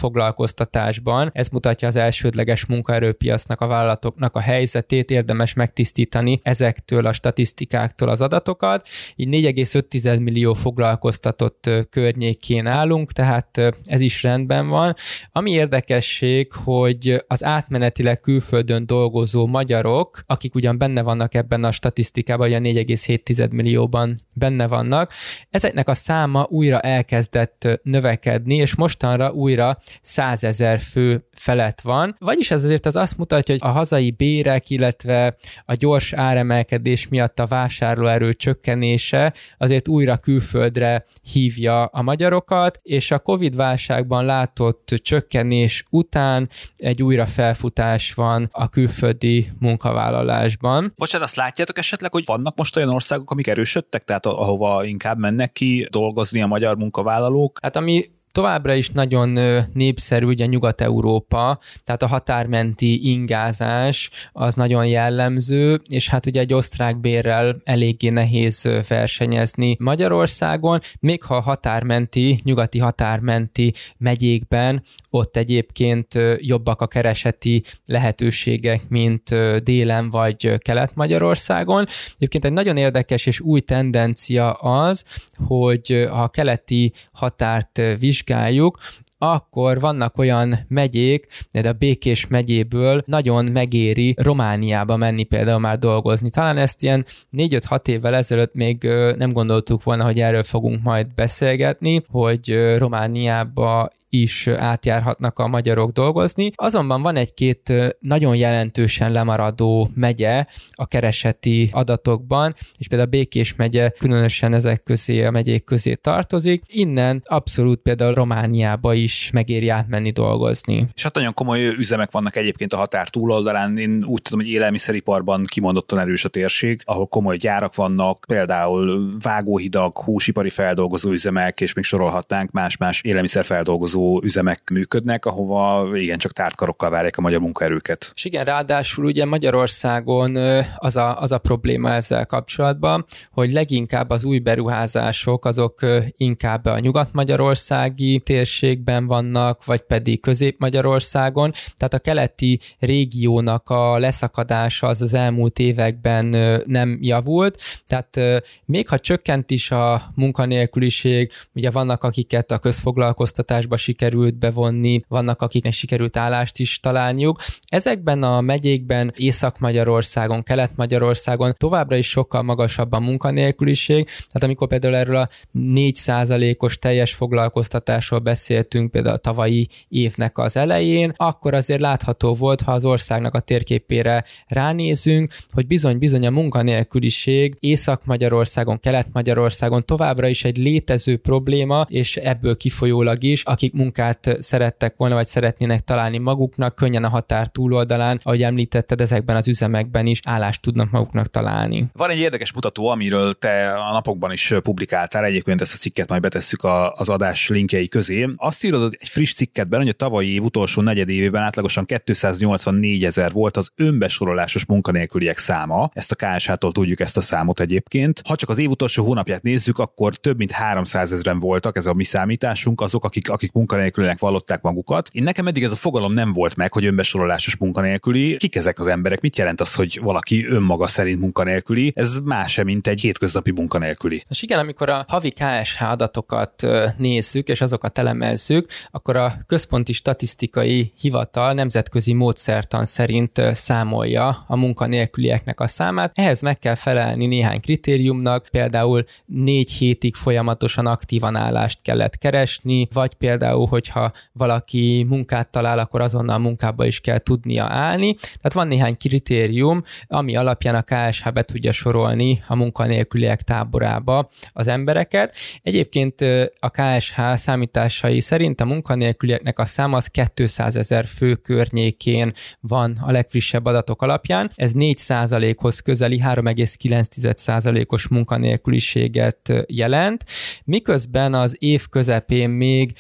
foglalkoztatásban. 0.54 1.30
Ez 1.34 1.48
mutatja 1.48 1.88
az 1.88 1.96
elsődleges 1.96 2.66
munkaerőpiacnak, 2.66 3.62
a 3.62 3.68
vállalatoknak 3.68 4.36
a 4.36 4.40
helyzetét, 4.40 5.12
érdemes 5.12 5.54
megtisztítani 5.54 6.40
ezektől 6.44 7.06
a 7.06 7.14
statisztikáktól 7.14 8.10
az 8.10 8.22
adatokat. 8.22 8.88
Így 9.16 9.56
4,5 9.56 10.20
millió 10.20 10.54
foglalkoztatott 10.54 11.70
környékén 11.90 12.68
állunk, 12.68 13.12
tehát 13.12 13.62
ez 13.86 14.02
is 14.02 14.24
rendben 14.24 14.68
van. 14.68 14.96
Ami 15.32 15.52
érdekesség, 15.52 16.52
hogy 16.52 17.24
az 17.28 17.44
átmenetileg 17.44 18.20
külföldön 18.20 18.86
dolgozó 18.86 19.48
magyarok, 19.48 20.24
akik 20.28 20.56
ugyan 20.56 20.78
benne 20.78 21.02
vannak 21.02 21.34
ebben 21.36 21.64
a 21.64 21.72
statisztikában, 21.72 22.48
olyan 22.48 22.64
4,7 22.64 23.52
millióban 23.52 24.16
benne 24.34 24.68
vannak, 24.68 25.12
ezeknek 25.50 25.88
a 25.88 25.94
száma 25.94 26.48
újra 26.50 26.80
elkezdett 26.80 27.68
növekedni, 27.84 28.56
és 28.56 28.76
mostanra 28.76 29.32
újra 29.32 29.78
100 30.02 30.43
ezer 30.44 30.80
fő 30.80 31.28
felett 31.32 31.82
van. 31.82 32.16
Vagyis 32.20 32.52
ez 32.52 32.64
azért 32.64 32.86
az 32.86 32.96
azt 32.96 33.18
mutatja, 33.18 33.54
hogy 33.54 33.70
a 33.70 33.74
hazai 33.74 34.12
bérek, 34.12 34.70
illetve 34.70 35.36
a 35.66 35.74
gyors 35.74 36.14
áremelkedés 36.14 37.08
miatt 37.08 37.40
a 37.40 37.46
vásárlóerő 37.46 38.34
csökkenése 38.34 39.34
azért 39.58 39.88
újra 39.88 40.18
külföldre 40.18 41.06
hívja 41.22 41.86
a 41.86 42.02
magyarokat, 42.02 42.80
és 42.84 43.12
a 43.12 43.20
Covid 43.20 43.56
válságban 43.56 44.26
látott 44.26 44.94
csökkenés 45.02 45.86
után 45.90 46.50
egy 46.78 47.04
újra 47.04 47.28
felfutás 47.28 48.14
van 48.14 48.50
a 48.52 48.70
külföldi 48.70 49.52
munkavállalásban. 49.60 50.94
Bocsánat, 50.96 51.28
azt 51.28 51.36
látjátok 51.36 51.78
esetleg, 51.78 52.12
hogy 52.12 52.24
vannak 52.26 52.58
most 52.58 52.76
olyan 52.78 52.90
országok, 52.90 53.32
amik 53.32 53.48
erősödtek, 53.48 54.04
tehát 54.04 54.26
ahova 54.26 54.86
inkább 54.86 55.18
mennek 55.18 55.52
ki 55.52 55.88
dolgozni 55.92 56.42
a 56.42 56.48
magyar 56.48 56.78
munkavállalók? 56.78 57.60
Hát 57.62 57.76
ami 57.76 58.06
továbbra 58.34 58.74
is 58.74 58.90
nagyon 58.90 59.40
népszerű, 59.74 60.26
ugye 60.26 60.46
Nyugat-Európa, 60.46 61.60
tehát 61.84 62.04
a 62.04 62.08
határmenti 62.08 63.10
ingázás 63.12 64.10
az 64.32 64.56
nagyon 64.56 64.86
jellemző, 64.86 65.82
és 65.88 66.10
hát 66.10 66.26
ugye 66.26 66.40
egy 66.40 66.54
osztrák 66.54 67.00
bérrel 67.00 67.62
eléggé 67.64 68.10
nehéz 68.10 68.70
versenyezni 68.88 69.76
Magyarországon, 69.80 70.80
még 71.00 71.24
ha 71.24 71.36
a 71.36 71.42
határmenti, 71.42 72.40
nyugati 72.44 72.80
határmenti 72.80 73.74
megyékben 73.98 74.84
ott 75.10 75.38
egyébként 75.38 76.20
jobbak 76.38 76.82
a 76.82 76.88
kereseti 76.88 77.64
lehetőségek, 77.86 78.82
mint 78.90 79.36
délen 79.64 80.10
vagy 80.10 80.58
kelet-Magyarországon. 80.58 81.88
Egyébként 82.16 82.46
egy 82.46 82.54
nagyon 82.54 82.78
érdekes 82.78 83.26
és 83.26 83.40
új 83.40 83.60
tendencia 83.60 84.52
az, 84.52 85.04
hogy 85.48 86.08
a 86.12 86.30
keleti 86.30 86.94
határt 87.12 87.82
vizsgáljuk, 88.26 88.78
akkor 89.18 89.80
vannak 89.80 90.18
olyan 90.18 90.60
megyék, 90.68 91.28
de 91.52 91.70
a 91.70 91.74
Békés 91.74 92.28
megyéből 92.28 93.04
nagyon 93.06 93.46
megéri 93.46 94.16
Romániába 94.18 94.98
menni 94.98 95.24
például 95.24 95.60
már 95.60 95.78
dolgozni. 95.78 96.30
Talán 96.30 96.58
ezt 96.58 96.84
ilyen 96.84 97.06
4-5-6 97.38 97.88
évvel 97.88 98.16
ezelőtt 98.16 98.54
még 98.54 98.84
nem 99.18 99.34
gondoltuk 99.34 99.84
volna, 99.84 100.04
hogy 100.04 100.20
erről 100.20 100.44
fogunk 100.44 100.84
majd 100.84 101.14
beszélgetni, 101.14 102.04
hogy 102.08 102.76
Romániába 102.78 103.90
is 104.14 104.48
átjárhatnak 104.48 105.40
a 105.40 105.48
magyarok 105.48 105.92
dolgozni. 105.92 106.52
Azonban 106.56 107.02
van 107.02 107.16
egy-két 107.16 107.74
nagyon 108.00 108.36
jelentősen 108.36 109.12
lemaradó 109.12 109.90
megye 109.94 110.46
a 110.72 110.86
kereseti 110.86 111.70
adatokban, 111.72 112.56
és 112.78 112.88
például 112.88 113.10
a 113.10 113.12
Békés 113.12 113.56
megye 113.56 113.90
különösen 113.90 114.54
ezek 114.54 114.84
közé, 114.84 115.24
a 115.24 115.32
megyék 115.32 115.64
közé 115.64 115.94
tartozik. 115.94 116.64
Innen 116.68 117.22
abszolút 117.26 117.80
például 117.82 118.14
Romániába 118.14 118.94
is 118.94 119.30
megéri 119.34 119.70
átmenni 119.70 120.12
dolgozni. 120.12 120.88
És 120.96 121.04
hát 121.04 121.16
nagyon 121.16 121.34
komoly 121.34 121.68
üzemek 121.68 122.12
vannak 122.12 122.36
egyébként 122.36 122.74
a 122.74 122.78
határ 122.78 123.10
túloldalán. 123.10 123.78
Én 123.78 124.04
úgy 124.04 124.22
tudom, 124.22 124.40
hogy 124.40 124.50
élelmiszeriparban 124.50 125.44
kimondottan 125.46 126.00
erős 126.00 126.26
a 126.26 126.30
térség, 126.30 126.82
ahol 126.86 127.06
komoly 127.08 127.38
gyárak 127.38 127.76
vannak, 127.76 128.26
például 128.28 129.12
vágóhidak, 129.22 130.00
húsipari 130.00 130.50
feldolgozó 130.50 131.12
üzemek, 131.12 131.62
és 131.62 131.74
még 131.74 131.84
sorolhatnánk 131.84 132.52
más-más 132.52 133.02
élelmiszerfeldolgozó 133.02 134.03
üzemek 134.24 134.70
működnek, 134.72 135.26
ahova 135.26 135.98
igen, 135.98 136.18
csak 136.18 136.32
tártkarokkal 136.32 136.90
várják 136.90 137.18
a 137.18 137.22
magyar 137.22 137.40
munkaerőket. 137.40 138.12
És 138.14 138.26
igen, 138.26 138.46
ráadásul 138.46 139.06
ugye 139.06 139.26
Magyarországon 139.26 140.36
az 140.76 140.96
a, 140.96 141.22
az 141.22 141.32
a 141.32 141.38
probléma 141.38 141.90
ezzel 141.90 142.26
kapcsolatban, 142.26 143.06
hogy 143.32 143.54
leginkább 143.54 144.10
az 144.10 144.24
új 144.24 144.40
beruházások 144.40 145.46
azok 145.46 145.80
inkább 146.18 146.66
a 146.66 146.80
nyugat-magyarországi 146.80 148.20
térségben 148.20 149.08
vannak, 149.08 149.66
vagy 149.66 149.82
pedig 149.82 150.22
közép-magyarországon, 150.22 151.54
tehát 151.78 151.94
a 151.94 152.00
keleti 152.00 152.60
régiónak 152.80 153.70
a 153.70 153.98
leszakadása 153.98 154.88
az 154.88 155.02
az 155.02 155.14
elmúlt 155.14 155.60
években 155.60 156.26
nem 156.66 156.98
javult, 157.02 157.58
tehát 157.88 158.20
még 158.66 158.88
ha 158.88 159.00
csökkent 159.00 159.52
is 159.52 159.72
a 159.72 160.12
munkanélküliség, 160.16 161.32
ugye 161.54 161.72
vannak 161.72 162.04
akiket 162.04 162.52
a 162.52 162.58
közfoglalkoztatásba 162.58 163.78
sikerült 163.78 163.93
bevonni, 164.40 165.02
vannak 165.08 165.42
akiknek 165.42 165.74
sikerült 165.74 166.18
állást 166.18 166.60
is 166.60 166.80
találniuk. 166.80 167.40
Ezekben 167.68 168.24
a 168.24 168.42
megyékben, 168.42 169.14
Észak-Magyarországon, 169.16 170.44
Kelet-Magyarországon 170.44 171.56
továbbra 171.58 171.96
is 171.96 172.10
sokkal 172.10 172.42
magasabb 172.42 172.92
a 172.92 173.00
munkanélküliség, 173.00 174.06
tehát 174.06 174.44
amikor 174.44 174.68
például 174.68 174.96
erről 174.96 175.16
a 175.16 175.30
4%-os 175.58 176.80
teljes 176.80 177.14
foglalkoztatásról 177.14 178.20
beszéltünk 178.20 178.92
például 178.92 179.16
a 179.16 179.18
tavalyi 179.18 179.68
évnek 179.90 180.38
az 180.38 180.58
elején, 180.58 181.14
akkor 181.16 181.54
azért 181.54 181.82
látható 181.82 182.34
volt, 182.34 182.62
ha 182.62 182.72
az 182.72 182.86
országnak 182.86 183.34
a 183.34 183.40
térképére 183.40 184.24
ránézünk, 184.48 185.34
hogy 185.52 185.68
bizony-bizony 185.68 186.26
a 186.26 186.30
munkanélküliség 186.30 187.56
Észak-Magyarországon, 187.60 188.80
Kelet-Magyarországon 188.80 189.86
továbbra 189.86 190.28
is 190.28 190.44
egy 190.44 190.58
létező 190.58 191.18
probléma, 191.18 191.86
és 191.90 192.18
ebből 192.18 192.58
kifolyólag 192.58 193.24
is, 193.24 193.44
akik 193.44 193.74
munkát 193.84 194.36
szerettek 194.40 194.94
volna, 194.98 195.16
vagy 195.16 195.28
szeretnének 195.28 195.82
találni 195.82 196.18
maguknak, 196.18 196.76
könnyen 196.76 197.04
a 197.04 197.10
határ 197.10 197.48
túloldalán, 197.48 198.20
ahogy 198.24 198.42
említetted, 198.44 199.02
ezekben 199.02 199.36
az 199.36 199.48
üzemekben 199.48 200.06
is 200.06 200.20
állást 200.26 200.62
tudnak 200.62 200.92
maguknak 200.92 201.28
találni. 201.28 201.86
Van 201.94 202.10
egy 202.10 202.18
érdekes 202.18 202.54
mutató, 202.54 202.88
amiről 202.88 203.34
te 203.34 203.74
a 203.74 203.92
napokban 203.92 204.32
is 204.32 204.54
publikáltál, 204.64 205.24
egyébként 205.24 205.62
ezt 205.62 205.74
a 205.74 205.78
cikket 205.78 206.10
majd 206.10 206.22
betesszük 206.22 206.64
az 206.94 207.10
adás 207.10 207.50
linkjei 207.50 207.88
közé. 207.88 208.30
Azt 208.36 208.64
írod 208.64 208.96
egy 209.00 209.08
friss 209.08 209.34
cikketben, 209.34 209.80
hogy 209.80 209.90
a 209.90 209.94
tavalyi 209.94 210.34
év 210.34 210.44
utolsó 210.44 210.82
negyedévében 210.82 211.42
átlagosan 211.42 211.86
284 211.86 213.04
ezer 213.04 213.32
volt 213.32 213.58
az 213.58 213.72
önbesorolásos 213.76 214.66
munkanélküliek 214.66 215.38
száma. 215.38 215.90
Ezt 215.94 216.12
a 216.12 216.16
KSH-tól 216.16 216.72
tudjuk 216.72 217.00
ezt 217.00 217.18
a 217.18 217.22
számot 217.22 217.60
egyébként. 217.60 218.22
Ha 218.28 218.36
csak 218.36 218.50
az 218.50 218.58
év 218.58 218.70
utolsó 218.70 219.04
hónapját 219.04 219.42
nézzük, 219.42 219.80
akkor 219.80 220.16
több 220.16 220.38
mint 220.38 220.52
300 220.52 221.12
ezeren 221.12 221.40
voltak, 221.40 221.78
ez 221.78 221.86
a 221.86 221.94
mi 221.94 222.04
számításunk, 222.04 222.82
azok, 222.82 223.06
akik, 223.06 223.30
akik 223.30 223.56
munkanélkülinek 223.64 224.20
vallották 224.20 224.62
magukat. 224.62 225.10
Én 225.12 225.24
nekem 225.24 225.48
eddig 225.48 225.64
ez 225.64 225.72
a 225.72 225.76
fogalom 225.76 226.14
nem 226.14 226.34
volt 226.34 226.56
meg, 226.56 226.74
hogy 226.74 226.86
önbesorolásos 226.86 227.58
munkanélküli. 227.58 228.38
Kik 228.38 228.56
ezek 228.56 228.80
az 228.80 228.88
emberek? 228.88 229.22
Mit 229.22 229.38
jelent 229.38 229.62
az, 229.62 229.74
hogy 229.76 230.00
valaki 230.02 230.46
önmaga 230.46 230.88
szerint 230.88 231.20
munkanélküli? 231.20 231.92
Ez 231.96 232.16
más 232.16 232.62
mint 232.64 232.88
egy 232.88 233.02
hétköznapi 233.02 233.52
munkanélküli. 233.52 234.26
És 234.30 234.42
igen, 234.42 234.60
amikor 234.60 234.90
a 234.90 235.06
havi 235.08 235.30
KSH 235.32 235.92
adatokat 235.92 236.68
nézzük, 236.98 237.48
és 237.48 237.62
azokat 237.62 237.98
elemezzük, 237.98 238.68
akkor 238.92 239.16
a 239.16 239.34
Központi 239.48 239.94
Statisztikai 239.94 240.94
Hivatal 241.00 241.54
nemzetközi 241.54 242.14
módszertan 242.14 242.86
szerint 242.86 243.42
számolja 243.54 244.44
a 244.48 244.56
munkanélkülieknek 244.56 245.60
a 245.60 245.68
számát. 245.68 246.12
Ehhez 246.16 246.42
meg 246.42 246.60
kell 246.60 246.76
felelni 246.76 247.26
néhány 247.26 247.62
kritériumnak, 247.62 248.48
például 248.52 249.06
négy 249.26 249.72
hétig 249.72 250.16
folyamatosan 250.16 250.86
aktívan 250.86 251.36
állást 251.36 251.80
kellett 251.82 252.18
keresni, 252.18 252.88
vagy 252.94 253.14
például 253.14 253.52
például, 253.54 253.68
hogyha 253.68 254.12
valaki 254.32 255.06
munkát 255.10 255.52
talál, 255.52 255.80
akkor 255.80 256.02
azonnal 256.02 256.38
munkába 256.38 256.86
is 256.86 257.00
kell 257.00 257.18
tudnia 257.18 257.66
állni. 257.66 258.16
Tehát 258.16 258.54
van 258.54 258.68
néhány 258.68 258.98
kritérium, 258.98 259.84
ami 260.08 260.36
alapján 260.36 260.76
a 260.76 260.82
KSH 260.82 261.32
be 261.32 261.44
tudja 261.44 261.72
sorolni 261.72 262.44
a 262.48 262.56
munkanélküliek 262.56 263.42
táborába 263.42 264.30
az 264.54 264.68
embereket. 264.68 265.36
Egyébként 265.62 266.22
a 266.60 266.70
KSH 266.70 267.20
számításai 267.36 268.20
szerint 268.20 268.62
a 268.62 268.66
munkanélkülieknek 268.66 269.60
a 269.60 269.66
száma 269.66 269.98
az 269.98 270.12
200 270.34 270.76
ezer 270.76 271.06
fő 271.06 271.36
környékén 271.36 272.34
van 272.60 272.98
a 273.02 273.12
legfrissebb 273.12 273.66
adatok 273.66 274.02
alapján. 274.02 274.52
Ez 274.56 274.72
4% 274.76 275.56
hoz 275.58 275.80
közeli 275.80 276.22
3,9%-os 276.26 278.08
munkanélküliséget 278.08 279.66
jelent, 279.68 280.26
miközben 280.64 281.34
az 281.34 281.56
év 281.60 281.88
közepén 281.90 282.50
még 282.50 282.94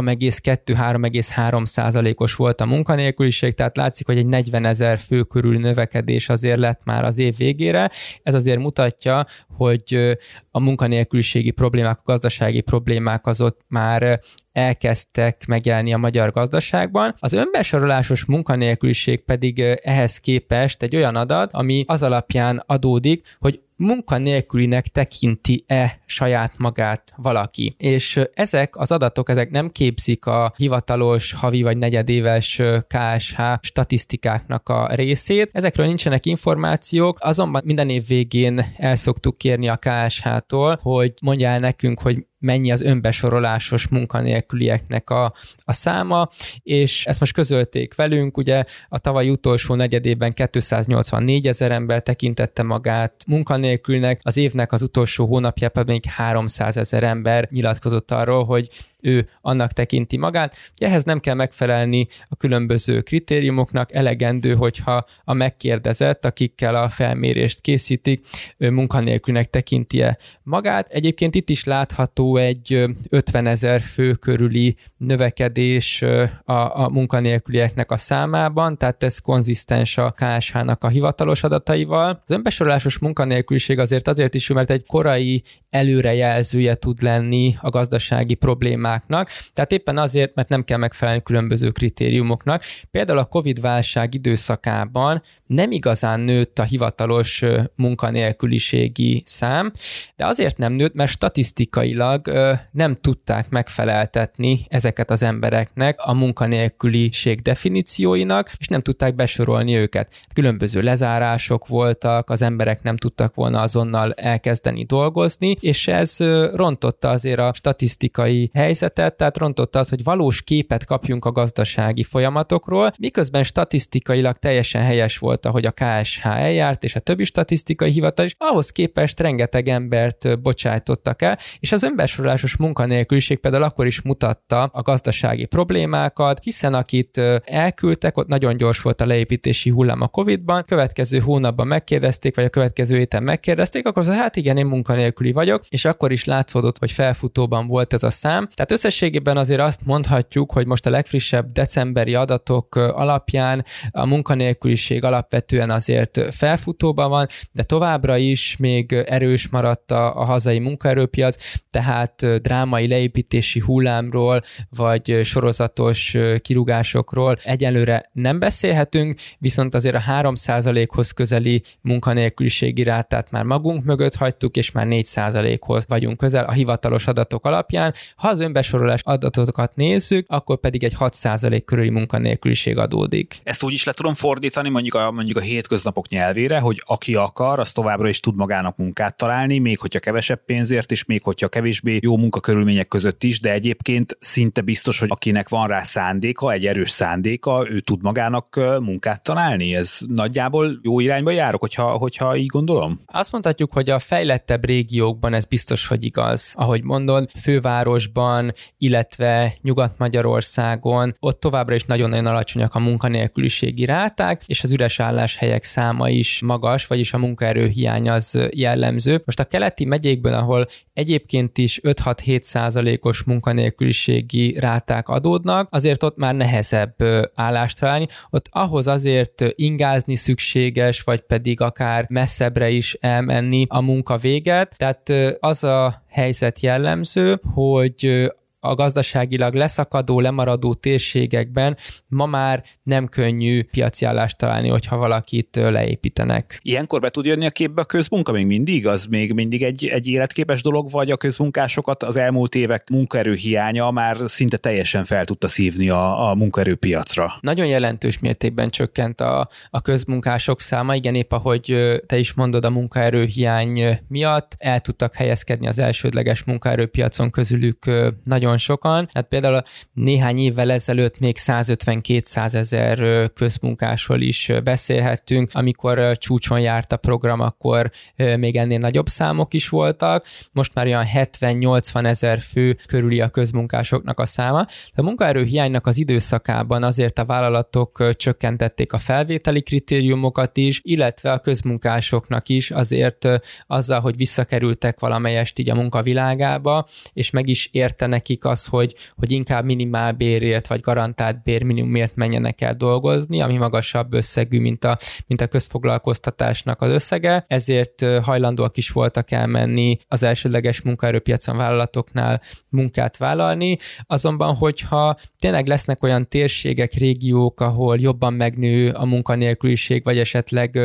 3,2-3,3 0.00 1.64
százalékos 1.64 2.34
volt 2.34 2.60
a 2.60 2.66
munkanélküliség, 2.66 3.54
tehát 3.54 3.76
látszik, 3.76 4.06
hogy 4.06 4.18
egy 4.18 4.26
40 4.26 4.64
ezer 4.64 4.98
fő 4.98 5.22
körül 5.22 5.58
növekedés 5.58 6.28
azért 6.28 6.58
lett 6.58 6.80
már 6.84 7.04
az 7.04 7.18
év 7.18 7.36
végére. 7.36 7.90
Ez 8.22 8.34
azért 8.34 8.58
mutatja, 8.58 9.26
hogy 9.56 10.16
a 10.50 10.60
munkanélküliségi 10.60 11.50
problémák, 11.50 11.98
a 11.98 12.02
gazdasági 12.04 12.60
problémák 12.60 13.26
azok 13.26 13.56
már 13.68 14.20
elkezdtek 14.52 15.46
megjelenni 15.46 15.92
a 15.92 15.96
magyar 15.98 16.32
gazdaságban. 16.32 17.14
Az 17.18 17.32
önbesorolásos 17.32 18.24
munkanélküliség 18.24 19.24
pedig 19.24 19.60
ehhez 19.82 20.18
képest 20.18 20.82
egy 20.82 20.96
olyan 20.96 21.16
adat, 21.16 21.52
ami 21.52 21.84
az 21.86 22.02
alapján 22.02 22.62
adódik, 22.66 23.36
hogy 23.38 23.60
munkanélkülinek 23.76 24.86
tekinti-e 24.86 26.00
saját 26.06 26.52
magát 26.58 27.12
valaki. 27.16 27.74
És 27.78 28.20
ezek 28.34 28.76
az 28.76 28.90
adatok, 28.90 29.28
ezek 29.28 29.50
nem 29.50 29.70
képzik 29.70 30.26
a 30.26 30.52
hivatalos 30.56 31.32
havi 31.32 31.62
vagy 31.62 31.76
negyedéves 31.76 32.62
KSH 32.86 33.40
statisztikáknak 33.60 34.68
a 34.68 34.88
részét. 34.94 35.50
Ezekről 35.52 35.86
nincsenek 35.86 36.26
információk, 36.26 37.18
azonban 37.20 37.62
minden 37.64 37.88
év 37.88 38.06
végén 38.06 38.74
el 38.76 38.96
szoktuk 38.96 39.38
kérni 39.46 39.68
a 39.68 39.78
KSH-tól, 39.78 40.78
hogy 40.82 41.14
mondja 41.20 41.48
el 41.48 41.58
nekünk, 41.58 42.00
hogy 42.00 42.26
mennyi 42.38 42.72
az 42.72 42.82
önbesorolásos 42.82 43.88
munkanélkülieknek 43.88 45.10
a, 45.10 45.34
a 45.64 45.72
száma, 45.72 46.28
és 46.62 47.06
ezt 47.06 47.20
most 47.20 47.32
közölték 47.32 47.94
velünk, 47.94 48.36
ugye 48.36 48.64
a 48.88 48.98
tavaly 48.98 49.30
utolsó 49.30 49.74
negyedében 49.74 50.32
284 50.32 51.46
ezer 51.46 51.70
ember 51.70 52.02
tekintette 52.02 52.62
magát 52.62 53.24
munkanélkülnek, 53.26 54.20
az 54.22 54.36
évnek 54.36 54.72
az 54.72 54.82
utolsó 54.82 55.26
hónapjában 55.26 55.84
még 55.86 56.04
300 56.04 56.76
ezer 56.76 57.02
ember 57.02 57.48
nyilatkozott 57.50 58.10
arról, 58.10 58.44
hogy 58.44 58.68
ő 59.02 59.28
annak 59.40 59.72
tekinti 59.72 60.16
magát. 60.16 60.56
Ehhez 60.76 61.04
nem 61.04 61.20
kell 61.20 61.34
megfelelni 61.34 62.06
a 62.28 62.36
különböző 62.36 63.00
kritériumoknak, 63.00 63.94
elegendő, 63.94 64.54
hogyha 64.54 65.06
a 65.24 65.32
megkérdezett, 65.32 66.24
akikkel 66.24 66.76
a 66.76 66.88
felmérést 66.88 67.60
készítik, 67.60 68.26
munkanélkülnek 68.58 69.50
tekinti-e 69.50 70.18
magát. 70.42 70.88
Egyébként 70.88 71.34
itt 71.34 71.50
is 71.50 71.64
látható 71.64 72.25
egy 72.34 72.84
50 73.08 73.46
ezer 73.46 73.80
fő 73.80 74.12
körüli 74.12 74.76
növekedés 74.96 76.02
a, 76.44 76.82
a 76.84 76.88
munkanélkülieknek 76.88 77.90
a 77.90 77.96
számában, 77.96 78.78
tehát 78.78 79.02
ez 79.02 79.18
konzisztens 79.18 79.98
a 79.98 80.14
KSH-nak 80.16 80.84
a 80.84 80.88
hivatalos 80.88 81.42
adataival. 81.42 82.22
Az 82.24 82.30
önbesorolásos 82.30 82.98
munkanélküliség 82.98 83.78
azért 83.78 84.08
azért 84.08 84.34
is, 84.34 84.48
mert 84.48 84.70
egy 84.70 84.86
korai 84.86 85.42
előrejelzője 85.70 86.74
tud 86.74 87.02
lenni 87.02 87.56
a 87.60 87.70
gazdasági 87.70 88.34
problémáknak, 88.34 89.30
tehát 89.52 89.72
éppen 89.72 89.98
azért, 89.98 90.34
mert 90.34 90.48
nem 90.48 90.64
kell 90.64 90.78
megfelelni 90.78 91.22
különböző 91.22 91.70
kritériumoknak. 91.70 92.62
Például 92.90 93.18
a 93.18 93.24
COVID-válság 93.24 94.14
időszakában 94.14 95.22
nem 95.46 95.70
igazán 95.70 96.20
nőtt 96.20 96.58
a 96.58 96.64
hivatalos 96.64 97.44
munkanélküliségi 97.74 99.22
szám, 99.26 99.72
de 100.16 100.26
azért 100.26 100.58
nem 100.58 100.72
nőtt, 100.72 100.94
mert 100.94 101.10
statisztikailag 101.10 102.30
nem 102.70 102.96
tudták 103.00 103.48
megfeleltetni 103.48 104.66
ezeket 104.68 105.10
az 105.10 105.22
embereknek 105.22 106.00
a 106.00 106.14
munkanélküliség 106.14 107.40
definícióinak, 107.40 108.50
és 108.58 108.66
nem 108.66 108.80
tudták 108.80 109.14
besorolni 109.14 109.76
őket. 109.76 110.12
Különböző 110.34 110.80
lezárások 110.80 111.66
voltak, 111.66 112.30
az 112.30 112.42
emberek 112.42 112.82
nem 112.82 112.96
tudtak 112.96 113.34
volna 113.34 113.60
azonnal 113.60 114.12
elkezdeni 114.12 114.84
dolgozni, 114.84 115.56
és 115.60 115.88
ez 115.88 116.16
rontotta 116.52 117.10
azért 117.10 117.38
a 117.38 117.52
statisztikai 117.54 118.50
helyzetet, 118.54 119.16
tehát 119.16 119.38
rontotta 119.38 119.78
az, 119.78 119.88
hogy 119.88 120.04
valós 120.04 120.42
képet 120.42 120.84
kapjunk 120.84 121.24
a 121.24 121.32
gazdasági 121.32 122.02
folyamatokról, 122.02 122.92
miközben 122.98 123.42
statisztikailag 123.42 124.36
teljesen 124.36 124.82
helyes 124.82 125.18
volt, 125.18 125.35
ahogy 125.44 125.66
a 125.66 125.70
KSH 125.70 126.26
eljárt, 126.26 126.84
és 126.84 126.94
a 126.94 127.00
többi 127.00 127.24
statisztikai 127.24 127.90
hivatal 127.90 128.24
is, 128.24 128.34
ahhoz 128.38 128.70
képest 128.70 129.20
rengeteg 129.20 129.68
embert 129.68 130.40
bocsájtottak 130.40 131.22
el, 131.22 131.38
és 131.60 131.72
az 131.72 131.82
önbesorolásos 131.82 132.56
munkanélküliség 132.56 133.38
például 133.38 133.62
akkor 133.62 133.86
is 133.86 134.02
mutatta 134.02 134.62
a 134.62 134.82
gazdasági 134.82 135.44
problémákat, 135.46 136.38
hiszen 136.42 136.74
akit 136.74 137.20
elküldtek, 137.44 138.16
ott 138.16 138.26
nagyon 138.26 138.56
gyors 138.56 138.82
volt 138.82 139.00
a 139.00 139.06
leépítési 139.06 139.70
hullám 139.70 140.00
a 140.00 140.08
Covid-ban, 140.08 140.64
következő 140.64 141.18
hónapban 141.18 141.66
megkérdezték, 141.66 142.34
vagy 142.34 142.44
a 142.44 142.48
következő 142.48 142.96
héten 142.96 143.22
megkérdezték, 143.22 143.86
akkor 143.86 144.02
az, 144.02 144.14
hát 144.14 144.36
igen, 144.36 144.56
én 144.56 144.66
munkanélküli 144.66 145.32
vagyok, 145.32 145.64
és 145.68 145.84
akkor 145.84 146.12
is 146.12 146.24
látszódott, 146.24 146.78
hogy 146.78 146.92
felfutóban 146.92 147.66
volt 147.66 147.92
ez 147.92 148.02
a 148.02 148.10
szám. 148.10 148.48
Tehát 148.54 148.70
összességében 148.70 149.36
azért 149.36 149.60
azt 149.60 149.80
mondhatjuk, 149.84 150.52
hogy 150.52 150.66
most 150.66 150.86
a 150.86 150.90
legfrissebb 150.90 151.52
decemberi 151.52 152.14
adatok 152.14 152.74
alapján 152.74 153.64
a 153.90 154.06
munkanélküliség 154.06 155.04
alapvetően 155.26 155.70
azért 155.70 156.34
felfutóban 156.34 157.08
van, 157.08 157.26
de 157.52 157.62
továbbra 157.62 158.16
is 158.16 158.56
még 158.56 158.92
erős 158.92 159.48
maradt 159.48 159.90
a, 159.90 160.20
a 160.20 160.24
hazai 160.24 160.58
munkaerőpiac, 160.58 161.36
tehát 161.70 162.40
drámai 162.40 162.88
leépítési 162.88 163.60
hullámról, 163.60 164.42
vagy 164.70 165.20
sorozatos 165.22 166.16
kirúgásokról 166.42 167.38
egyelőre 167.44 168.10
nem 168.12 168.38
beszélhetünk, 168.38 169.20
viszont 169.38 169.74
azért 169.74 169.94
a 169.94 170.02
3%-hoz 170.08 171.10
közeli 171.10 171.62
munkanélküliségi 171.80 172.82
rátát 172.82 173.30
már 173.30 173.44
magunk 173.44 173.84
mögött 173.84 174.14
hagytuk, 174.14 174.56
és 174.56 174.70
már 174.70 174.86
4%-hoz 174.88 175.84
vagyunk 175.88 176.16
közel 176.16 176.44
a 176.44 176.52
hivatalos 176.52 177.06
adatok 177.06 177.46
alapján. 177.46 177.94
Ha 178.16 178.28
az 178.28 178.40
önbesorolás 178.40 179.00
adatokat 179.04 179.76
nézzük, 179.76 180.26
akkor 180.28 180.58
pedig 180.60 180.84
egy 180.84 180.94
6% 180.98 181.62
körüli 181.64 181.90
munkanélküliség 181.90 182.78
adódik. 182.78 183.40
Ezt 183.42 183.62
úgy 183.62 183.72
is 183.72 183.84
le 183.84 183.92
tudom 183.92 184.14
fordítani 184.14 184.68
mondjuk 184.68 184.94
a, 184.94 185.10
mondjuk 185.16 185.36
a 185.36 185.40
hétköznapok 185.40 186.08
nyelvére, 186.08 186.58
hogy 186.58 186.82
aki 186.86 187.14
akar, 187.14 187.58
az 187.58 187.72
továbbra 187.72 188.08
is 188.08 188.20
tud 188.20 188.36
magának 188.36 188.76
munkát 188.76 189.16
találni, 189.16 189.58
még 189.58 189.78
hogyha 189.78 189.98
kevesebb 189.98 190.44
pénzért 190.44 190.90
is, 190.90 191.04
még 191.04 191.22
hogyha 191.22 191.48
kevésbé 191.48 191.98
jó 192.02 192.16
munkakörülmények 192.16 192.88
között 192.88 193.22
is, 193.22 193.40
de 193.40 193.52
egyébként 193.52 194.16
szinte 194.20 194.60
biztos, 194.60 194.98
hogy 194.98 195.08
akinek 195.10 195.48
van 195.48 195.66
rá 195.66 195.82
szándéka, 195.82 196.52
egy 196.52 196.66
erős 196.66 196.90
szándéka, 196.90 197.66
ő 197.70 197.80
tud 197.80 198.02
magának 198.02 198.60
munkát 198.80 199.22
találni. 199.22 199.74
Ez 199.74 199.98
nagyjából 200.06 200.78
jó 200.82 201.00
irányba 201.00 201.30
járok, 201.30 201.60
hogyha, 201.60 201.90
hogyha 201.90 202.36
így 202.36 202.46
gondolom? 202.46 203.00
Azt 203.06 203.32
mondhatjuk, 203.32 203.72
hogy 203.72 203.90
a 203.90 203.98
fejlettebb 203.98 204.64
régiókban 204.64 205.34
ez 205.34 205.44
biztos, 205.44 205.86
hogy 205.86 206.04
igaz. 206.04 206.52
Ahogy 206.56 206.82
mondod, 206.82 207.30
fővárosban, 207.40 208.52
illetve 208.78 209.56
Nyugat-Magyarországon, 209.62 211.16
ott 211.20 211.40
továbbra 211.40 211.74
is 211.74 211.84
nagyon-nagyon 211.84 212.26
alacsonyak 212.26 212.74
a 212.74 212.78
munkanélküliségi 212.78 213.84
ráták, 213.84 214.42
és 214.46 214.62
az 214.62 214.72
üres 214.72 214.98
álláshelyek 215.06 215.64
száma 215.64 216.08
is 216.08 216.40
magas, 216.44 216.86
vagyis 216.86 217.12
a 217.12 217.18
munkaerő 217.18 217.66
hiány 217.66 218.08
az 218.08 218.38
jellemző. 218.54 219.22
Most 219.24 219.40
a 219.40 219.44
keleti 219.44 219.84
megyékben, 219.84 220.34
ahol 220.34 220.66
egyébként 220.92 221.58
is 221.58 221.80
5-6-7 221.82 222.40
százalékos 222.40 223.22
munkanélküliségi 223.22 224.58
ráták 224.58 225.08
adódnak, 225.08 225.68
azért 225.70 226.02
ott 226.02 226.16
már 226.16 226.34
nehezebb 226.34 226.94
állást 227.34 227.80
találni. 227.80 228.08
Ott 228.30 228.48
ahhoz 228.50 228.86
azért 228.86 229.44
ingázni 229.54 230.14
szükséges, 230.14 231.00
vagy 231.00 231.20
pedig 231.20 231.60
akár 231.60 232.06
messzebbre 232.08 232.68
is 232.68 232.96
elmenni 233.00 233.66
a 233.68 233.80
munka 233.80 234.16
véget. 234.16 234.74
Tehát 234.76 235.12
az 235.40 235.64
a 235.64 236.04
helyzet 236.08 236.60
jellemző, 236.60 237.40
hogy 237.54 238.30
a 238.68 238.74
gazdaságilag 238.74 239.54
leszakadó, 239.54 240.20
lemaradó 240.20 240.74
térségekben 240.74 241.76
ma 242.06 242.26
már 242.26 242.64
nem 242.82 243.06
könnyű 243.06 243.62
piaci 243.62 244.04
állást 244.04 244.38
találni, 244.38 244.68
hogyha 244.68 244.96
valakit 244.96 245.56
leépítenek. 245.56 246.58
Ilyenkor 246.62 247.00
be 247.00 247.08
tud 247.08 247.24
jönni 247.24 247.46
a 247.46 247.50
képbe 247.50 247.80
a 247.80 247.84
közmunka 247.84 248.32
még 248.32 248.46
mindig? 248.46 248.86
Az 248.86 249.04
még 249.04 249.32
mindig 249.32 249.62
egy, 249.62 249.86
egy 249.86 250.06
életképes 250.06 250.62
dolog, 250.62 250.90
vagy 250.90 251.10
a 251.10 251.16
közmunkásokat 251.16 252.02
az 252.02 252.16
elmúlt 252.16 252.54
évek 252.54 252.90
munkaerő 252.90 253.34
hiánya 253.34 253.90
már 253.90 254.16
szinte 254.24 254.56
teljesen 254.56 255.04
fel 255.04 255.24
tudta 255.24 255.48
szívni 255.48 255.88
a, 255.88 256.30
a 256.30 256.34
munkaerőpiacra? 256.34 257.32
Nagyon 257.40 257.66
jelentős 257.66 258.18
mértékben 258.18 258.70
csökkent 258.70 259.20
a, 259.20 259.48
a 259.70 259.80
közmunkások 259.80 260.60
száma, 260.60 260.94
igen, 260.94 261.14
épp 261.14 261.32
ahogy 261.32 261.76
te 262.06 262.18
is 262.18 262.34
mondod, 262.34 262.64
a 262.64 262.70
munkaerő 262.70 263.24
hiány 263.24 263.98
miatt 264.08 264.54
el 264.58 264.80
tudtak 264.80 265.14
helyezkedni 265.14 265.66
az 265.66 265.78
elsődleges 265.78 266.44
munkaerőpiacon 266.44 267.30
közülük 267.30 267.84
nagyon 268.24 268.55
nagyon 268.56 268.76
sokan. 268.76 269.08
Hát 269.12 269.28
például 269.28 269.62
néhány 269.92 270.38
évvel 270.38 270.70
ezelőtt 270.70 271.18
még 271.18 271.36
150-200 271.38 272.54
ezer 272.54 273.30
közmunkásról 273.32 274.20
is 274.20 274.52
beszélhettünk. 274.64 275.50
Amikor 275.52 276.18
csúcson 276.18 276.60
járt 276.60 276.92
a 276.92 276.96
program, 276.96 277.40
akkor 277.40 277.90
még 278.16 278.56
ennél 278.56 278.78
nagyobb 278.78 279.06
számok 279.06 279.54
is 279.54 279.68
voltak. 279.68 280.26
Most 280.52 280.74
már 280.74 280.86
olyan 280.86 281.06
70-80 281.14 282.06
ezer 282.06 282.40
fő 282.40 282.76
körüli 282.86 283.20
a 283.20 283.28
közmunkásoknak 283.28 284.20
a 284.20 284.26
száma. 284.26 284.66
A 284.94 285.02
munkaerő 285.02 285.44
hiánynak 285.44 285.86
az 285.86 285.98
időszakában 285.98 286.82
azért 286.82 287.18
a 287.18 287.24
vállalatok 287.24 288.16
csökkentették 288.16 288.92
a 288.92 288.98
felvételi 288.98 289.62
kritériumokat 289.62 290.56
is, 290.56 290.80
illetve 290.82 291.32
a 291.32 291.38
közmunkásoknak 291.38 292.48
is 292.48 292.70
azért 292.70 293.28
azzal, 293.66 294.00
hogy 294.00 294.16
visszakerültek 294.16 295.00
valamelyest 295.00 295.58
így 295.58 295.70
a 295.70 295.74
munkavilágába, 295.74 296.86
és 297.12 297.30
meg 297.30 297.48
is 297.48 297.68
érte 297.72 298.06
nekik 298.06 298.44
az, 298.46 298.66
hogy, 298.66 298.94
hogy 299.16 299.30
inkább 299.30 299.64
minimálbérért 299.64 300.66
vagy 300.66 300.80
garantált 300.80 301.42
bérminimumért 301.42 302.16
menjenek 302.16 302.60
el 302.60 302.74
dolgozni, 302.74 303.40
ami 303.40 303.56
magasabb 303.56 304.12
összegű, 304.12 304.60
mint 304.60 304.84
a, 304.84 304.98
mint 305.26 305.40
a 305.40 305.46
közfoglalkoztatásnak 305.46 306.80
az 306.80 306.90
összege, 306.90 307.44
ezért 307.48 308.04
hajlandóak 308.22 308.76
is 308.76 308.90
voltak 308.90 309.30
elmenni 309.30 309.98
az 310.08 310.22
elsődleges 310.22 310.80
munkaerőpiacon 310.80 311.56
vállalatoknál 311.56 312.40
munkát 312.68 313.16
vállalni, 313.16 313.76
azonban, 314.06 314.54
hogyha 314.54 315.16
tényleg 315.38 315.66
lesznek 315.66 316.02
olyan 316.02 316.28
térségek, 316.28 316.92
régiók, 316.92 317.60
ahol 317.60 317.98
jobban 317.98 318.32
megnő 318.32 318.90
a 318.90 319.04
munkanélküliség, 319.04 320.04
vagy 320.04 320.18
esetleg 320.18 320.78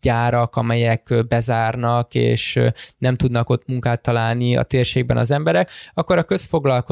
gyárak, 0.00 0.56
amelyek 0.56 1.14
bezárnak, 1.28 2.14
és 2.14 2.60
nem 2.98 3.16
tudnak 3.16 3.50
ott 3.50 3.66
munkát 3.66 4.02
találni 4.02 4.56
a 4.56 4.62
térségben 4.62 5.16
az 5.16 5.30
emberek, 5.30 5.70
akkor 5.94 6.18
a 6.18 6.22